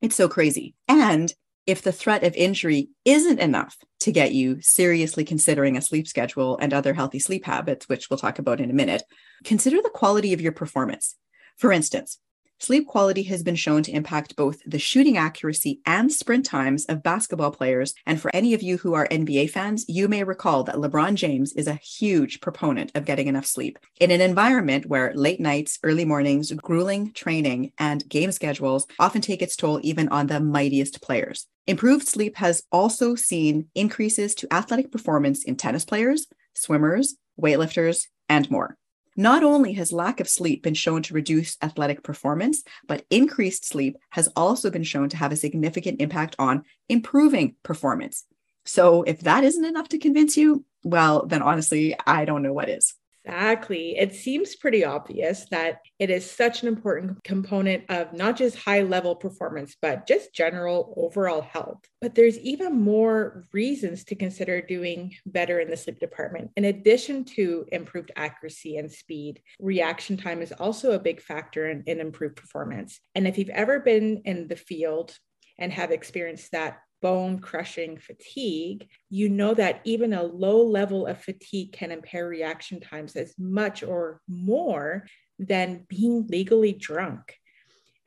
It's 0.00 0.14
so 0.14 0.28
crazy. 0.28 0.76
And 0.86 1.32
if 1.68 1.82
the 1.82 1.92
threat 1.92 2.24
of 2.24 2.34
injury 2.34 2.88
isn't 3.04 3.40
enough 3.40 3.76
to 4.00 4.10
get 4.10 4.32
you 4.32 4.58
seriously 4.62 5.22
considering 5.22 5.76
a 5.76 5.82
sleep 5.82 6.08
schedule 6.08 6.56
and 6.62 6.72
other 6.72 6.94
healthy 6.94 7.18
sleep 7.18 7.44
habits, 7.44 7.86
which 7.90 8.08
we'll 8.08 8.16
talk 8.16 8.38
about 8.38 8.58
in 8.58 8.70
a 8.70 8.74
minute, 8.74 9.02
consider 9.44 9.76
the 9.82 9.90
quality 9.90 10.32
of 10.32 10.40
your 10.40 10.52
performance. 10.52 11.14
For 11.58 11.70
instance, 11.70 12.18
Sleep 12.60 12.88
quality 12.88 13.22
has 13.22 13.44
been 13.44 13.54
shown 13.54 13.84
to 13.84 13.92
impact 13.92 14.34
both 14.34 14.60
the 14.66 14.80
shooting 14.80 15.16
accuracy 15.16 15.80
and 15.86 16.12
sprint 16.12 16.44
times 16.44 16.84
of 16.86 17.04
basketball 17.04 17.52
players. 17.52 17.94
And 18.04 18.20
for 18.20 18.34
any 18.34 18.52
of 18.52 18.62
you 18.62 18.78
who 18.78 18.94
are 18.94 19.06
NBA 19.06 19.50
fans, 19.50 19.84
you 19.86 20.08
may 20.08 20.24
recall 20.24 20.64
that 20.64 20.74
LeBron 20.74 21.14
James 21.14 21.52
is 21.52 21.68
a 21.68 21.74
huge 21.74 22.40
proponent 22.40 22.90
of 22.96 23.04
getting 23.04 23.28
enough 23.28 23.46
sleep. 23.46 23.78
In 24.00 24.10
an 24.10 24.20
environment 24.20 24.86
where 24.86 25.14
late 25.14 25.38
nights, 25.38 25.78
early 25.84 26.04
mornings, 26.04 26.50
grueling 26.50 27.12
training, 27.12 27.70
and 27.78 28.08
game 28.08 28.32
schedules 28.32 28.88
often 28.98 29.22
take 29.22 29.40
its 29.40 29.54
toll 29.54 29.78
even 29.84 30.08
on 30.08 30.26
the 30.26 30.40
mightiest 30.40 31.00
players. 31.00 31.46
Improved 31.68 32.08
sleep 32.08 32.36
has 32.36 32.64
also 32.72 33.14
seen 33.14 33.68
increases 33.76 34.34
to 34.34 34.52
athletic 34.52 34.90
performance 34.90 35.44
in 35.44 35.54
tennis 35.54 35.84
players, 35.84 36.26
swimmers, 36.54 37.14
weightlifters, 37.40 38.06
and 38.28 38.50
more. 38.50 38.76
Not 39.18 39.42
only 39.42 39.72
has 39.72 39.90
lack 39.90 40.20
of 40.20 40.28
sleep 40.28 40.62
been 40.62 40.74
shown 40.74 41.02
to 41.02 41.12
reduce 41.12 41.56
athletic 41.60 42.04
performance, 42.04 42.62
but 42.86 43.04
increased 43.10 43.64
sleep 43.64 43.96
has 44.10 44.28
also 44.36 44.70
been 44.70 44.84
shown 44.84 45.08
to 45.08 45.16
have 45.16 45.32
a 45.32 45.36
significant 45.36 46.00
impact 46.00 46.36
on 46.38 46.62
improving 46.88 47.56
performance. 47.64 48.24
So, 48.64 49.02
if 49.02 49.22
that 49.22 49.42
isn't 49.42 49.64
enough 49.64 49.88
to 49.88 49.98
convince 49.98 50.36
you, 50.36 50.64
well, 50.84 51.26
then 51.26 51.42
honestly, 51.42 51.96
I 52.06 52.26
don't 52.26 52.44
know 52.44 52.52
what 52.52 52.68
is. 52.68 52.94
Exactly. 53.28 53.96
It 53.98 54.14
seems 54.14 54.56
pretty 54.56 54.84
obvious 54.84 55.44
that 55.50 55.80
it 55.98 56.08
is 56.08 56.28
such 56.28 56.62
an 56.62 56.68
important 56.68 57.22
component 57.24 57.84
of 57.90 58.14
not 58.14 58.36
just 58.36 58.56
high 58.56 58.80
level 58.80 59.14
performance, 59.14 59.76
but 59.80 60.06
just 60.06 60.34
general 60.34 60.94
overall 60.96 61.42
health. 61.42 61.78
But 62.00 62.14
there's 62.14 62.38
even 62.38 62.80
more 62.80 63.44
reasons 63.52 64.04
to 64.04 64.14
consider 64.14 64.62
doing 64.62 65.14
better 65.26 65.60
in 65.60 65.68
the 65.68 65.76
sleep 65.76 66.00
department. 66.00 66.52
In 66.56 66.64
addition 66.64 67.24
to 67.36 67.66
improved 67.70 68.12
accuracy 68.16 68.78
and 68.78 68.90
speed, 68.90 69.42
reaction 69.60 70.16
time 70.16 70.40
is 70.40 70.52
also 70.52 70.92
a 70.92 70.98
big 70.98 71.20
factor 71.20 71.68
in, 71.68 71.82
in 71.86 72.00
improved 72.00 72.36
performance. 72.36 72.98
And 73.14 73.28
if 73.28 73.36
you've 73.36 73.50
ever 73.50 73.78
been 73.80 74.22
in 74.24 74.48
the 74.48 74.56
field 74.56 75.14
and 75.58 75.72
have 75.72 75.90
experienced 75.90 76.52
that 76.52 76.78
bone 77.00 77.38
crushing 77.38 77.98
fatigue, 77.98 78.88
you 79.10 79.28
know 79.28 79.54
that 79.54 79.80
even 79.84 80.12
a 80.12 80.22
low 80.22 80.62
level 80.62 81.06
of 81.06 81.20
fatigue 81.20 81.72
can 81.72 81.92
impair 81.92 82.26
reaction 82.26 82.80
times 82.80 83.16
as 83.16 83.34
much 83.38 83.82
or 83.82 84.20
more 84.28 85.06
than 85.38 85.86
being 85.88 86.26
legally 86.28 86.72
drunk. 86.72 87.34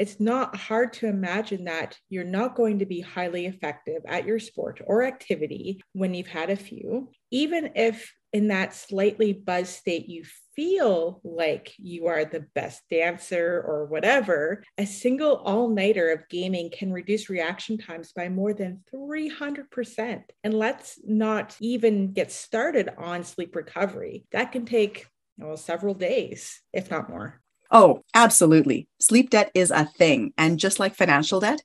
It's 0.02 0.20
not 0.20 0.56
hard 0.56 0.94
to 0.94 1.06
imagine 1.06 1.66
that 1.66 1.96
you're 2.10 2.24
not 2.24 2.56
going 2.56 2.80
to 2.80 2.88
be 2.88 3.02
highly 3.02 3.46
effective 3.46 4.02
at 4.08 4.26
your 4.26 4.40
sport 4.40 4.82
or 4.84 5.04
activity 5.04 5.80
when 5.94 6.16
you've 6.16 6.26
had 6.26 6.50
a 6.50 6.56
few, 6.56 7.12
even 7.30 7.74
if 7.76 8.12
in 8.34 8.48
that 8.48 8.74
slightly 8.74 9.32
buzz 9.32 9.70
state 9.70 10.10
you 10.10 10.24
feel 10.56 11.22
like 11.24 11.76
you 11.78 12.08
are 12.08 12.26
the 12.26 12.48
best 12.56 12.82
dancer 12.90 13.64
or 13.64 13.86
whatever, 13.86 14.64
a 14.80 14.88
single 14.88 15.36
all 15.36 15.70
nighter 15.70 16.10
of 16.10 16.28
gaming 16.30 16.72
can 16.72 16.92
reduce 16.92 17.30
reaction 17.30 17.78
times 17.78 18.12
by 18.12 18.28
more 18.28 18.56
than 18.56 18.84
300%. 18.92 20.24
And 20.44 20.54
let's 20.56 21.00
not 21.06 21.56
even 21.60 22.12
get 22.12 22.32
started 22.32 22.90
on 22.98 23.24
sleep 23.24 23.56
recovery. 23.56 24.26
That 24.32 24.52
can 24.52 24.66
take 24.66 25.06
well, 25.38 25.58
several 25.58 25.94
days, 25.94 26.60
if 26.74 26.90
not 26.90 27.08
more. 27.08 27.40
Oh, 27.72 28.04
absolutely. 28.14 28.88
Sleep 29.00 29.30
debt 29.30 29.50
is 29.54 29.72
a 29.72 29.86
thing. 29.86 30.34
And 30.38 30.60
just 30.60 30.80
like 30.80 30.94
financial 30.96 31.40
debt, 31.40 31.64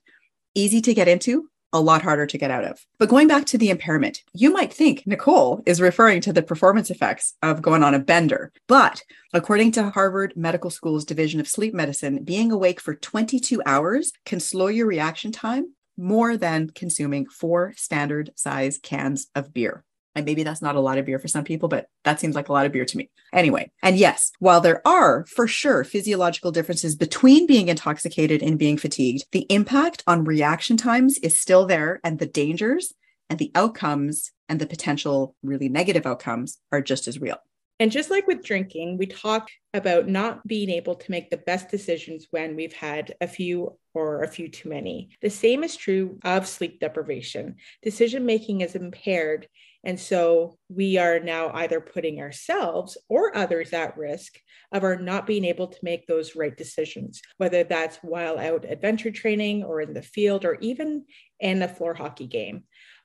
easy 0.55 0.79
to 0.81 0.93
get 0.93 1.09
into, 1.09 1.49
a 1.73 1.81
lot 1.81 2.01
harder 2.01 2.25
to 2.25 2.37
get 2.37 2.49
out 2.49 2.63
of. 2.63 2.79
But 2.97 3.09
going 3.09 3.27
back 3.27 3.45
to 3.47 3.57
the 3.57 3.69
impairment, 3.69 4.23
you 4.33 4.51
might 4.51 4.73
think 4.73 5.05
Nicole 5.05 5.61
is 5.65 5.81
referring 5.81 6.21
to 6.21 6.31
the 6.31 6.41
performance 6.41 6.89
effects 6.89 7.33
of 7.43 7.61
going 7.61 7.83
on 7.83 7.93
a 7.93 7.99
bender. 7.99 8.53
But 8.67 9.03
according 9.33 9.73
to 9.73 9.89
Harvard 9.89 10.33
Medical 10.37 10.69
School's 10.69 11.03
Division 11.03 11.41
of 11.41 11.47
Sleep 11.47 11.73
Medicine, 11.73 12.23
being 12.23 12.53
awake 12.53 12.79
for 12.79 12.95
22 12.95 13.61
hours 13.65 14.13
can 14.25 14.39
slow 14.39 14.67
your 14.67 14.87
reaction 14.87 15.33
time 15.33 15.73
more 15.97 16.37
than 16.37 16.69
consuming 16.69 17.27
four 17.27 17.73
standard 17.75 18.31
size 18.35 18.79
cans 18.81 19.27
of 19.35 19.53
beer. 19.53 19.83
And 20.17 20.25
maybe 20.25 20.41
that's 20.41 20.63
not 20.63 20.75
a 20.75 20.79
lot 20.79 20.97
of 20.97 21.05
beer 21.05 21.19
for 21.19 21.27
some 21.27 21.43
people, 21.43 21.69
but 21.69 21.89
that 22.03 22.19
seems 22.19 22.33
like 22.33 22.49
a 22.49 22.51
lot 22.51 22.65
of 22.65 22.71
beer 22.71 22.85
to 22.85 22.97
me. 22.97 23.11
Anyway, 23.31 23.69
and 23.83 23.95
yes, 23.95 24.31
while 24.39 24.59
there 24.59 24.81
are 24.85 25.27
for 25.27 25.47
sure 25.47 25.83
physiological 25.83 26.51
differences 26.51 26.95
between 26.95 27.45
being 27.45 27.67
intoxicated 27.67 28.41
and 28.41 28.57
being 28.57 28.79
fatigued, 28.79 29.25
the 29.31 29.45
impact 29.49 30.03
on 30.07 30.23
reaction 30.23 30.75
times 30.75 31.19
is 31.19 31.39
still 31.39 31.67
there, 31.67 31.99
and 32.03 32.17
the 32.17 32.25
dangers 32.25 32.95
and 33.29 33.37
the 33.37 33.51
outcomes 33.53 34.31
and 34.49 34.59
the 34.59 34.65
potential 34.65 35.35
really 35.43 35.69
negative 35.69 36.07
outcomes 36.07 36.57
are 36.71 36.81
just 36.81 37.07
as 37.07 37.21
real. 37.21 37.37
And 37.79 37.91
just 37.91 38.09
like 38.09 38.25
with 38.25 38.43
drinking, 38.43 38.97
we 38.97 39.05
talk 39.05 39.49
about 39.75 40.07
not 40.07 40.45
being 40.47 40.71
able 40.71 40.95
to 40.95 41.11
make 41.11 41.29
the 41.29 41.37
best 41.37 41.69
decisions 41.69 42.25
when 42.31 42.55
we've 42.55 42.73
had 42.73 43.13
a 43.21 43.27
few 43.27 43.77
or 43.93 44.23
a 44.23 44.27
few 44.27 44.49
too 44.49 44.69
many. 44.69 45.09
The 45.21 45.29
same 45.29 45.63
is 45.63 45.75
true 45.75 46.17
of 46.23 46.47
sleep 46.47 46.79
deprivation. 46.79 47.57
Decision 47.83 48.25
making 48.25 48.61
is 48.61 48.73
impaired 48.73 49.47
and 49.83 49.99
so 49.99 50.57
we 50.69 50.97
are 50.97 51.19
now 51.19 51.51
either 51.53 51.79
putting 51.79 52.19
ourselves 52.19 52.97
or 53.09 53.35
others 53.35 53.73
at 53.73 53.97
risk 53.97 54.39
of 54.71 54.83
our 54.83 54.97
not 54.97 55.25
being 55.25 55.45
able 55.45 55.67
to 55.67 55.79
make 55.83 56.07
those 56.07 56.35
right 56.35 56.55
decisions, 56.55 57.21
whether 57.37 57.63
that's 57.63 57.97
while 57.97 58.37
out 58.37 58.65
adventure 58.65 59.11
training 59.11 59.63
or 59.63 59.81
in 59.81 59.93
the 59.93 60.01
field 60.01 60.45
or 60.45 60.57
even 60.61 61.05
in 61.39 61.61
a 61.61 61.67
floor 61.67 61.93
hockey 61.93 62.27
game. 62.27 62.63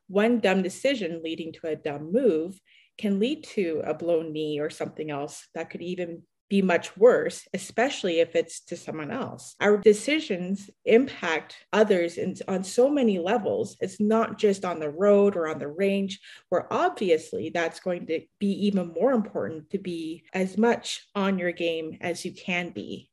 One 0.09 0.41
dumb 0.41 0.63
decision 0.63 1.23
leading 1.23 1.53
to 1.55 1.69
a 1.69 1.77
dumb 1.77 2.13
move 2.13 2.59
can 2.99 3.19
lead 3.19 3.45
to 3.45 3.83
a 3.85 3.95
blown 3.95 4.33
knee 4.33 4.61
or 4.61 4.71
something 4.71 5.11
else 5.11 5.49
that 5.55 5.71
could 5.71 5.83
even 5.83 6.23
be 6.53 6.61
much 6.61 6.95
worse, 6.99 7.49
especially 7.55 8.21
if 8.21 8.37
it's 8.37 8.61
to 8.61 8.77
someone 8.77 9.11
else. 9.11 9.57
Our 9.59 9.79
decisions 9.79 10.69
impact 10.85 11.57
others 11.73 12.19
in, 12.19 12.37
on 12.47 12.63
so 12.63 12.91
many 12.91 13.19
levels. 13.19 13.79
It's 13.81 13.99
not 13.99 14.37
just 14.37 14.63
on 14.63 14.79
the 14.79 14.91
road 14.91 15.35
or 15.35 15.49
on 15.49 15.59
the 15.59 15.69
range, 15.69 16.21
where 16.51 16.71
obviously 16.71 17.49
that's 17.49 17.81
going 17.81 18.07
to 18.09 18.21
be 18.39 18.67
even 18.67 18.93
more 18.93 19.13
important 19.13 19.71
to 19.71 19.79
be 19.79 20.25
as 20.35 20.59
much 20.59 21.07
on 21.15 21.39
your 21.39 21.53
game 21.53 21.97
as 22.03 22.23
you 22.23 22.35
can 22.35 22.69
be. 22.69 23.09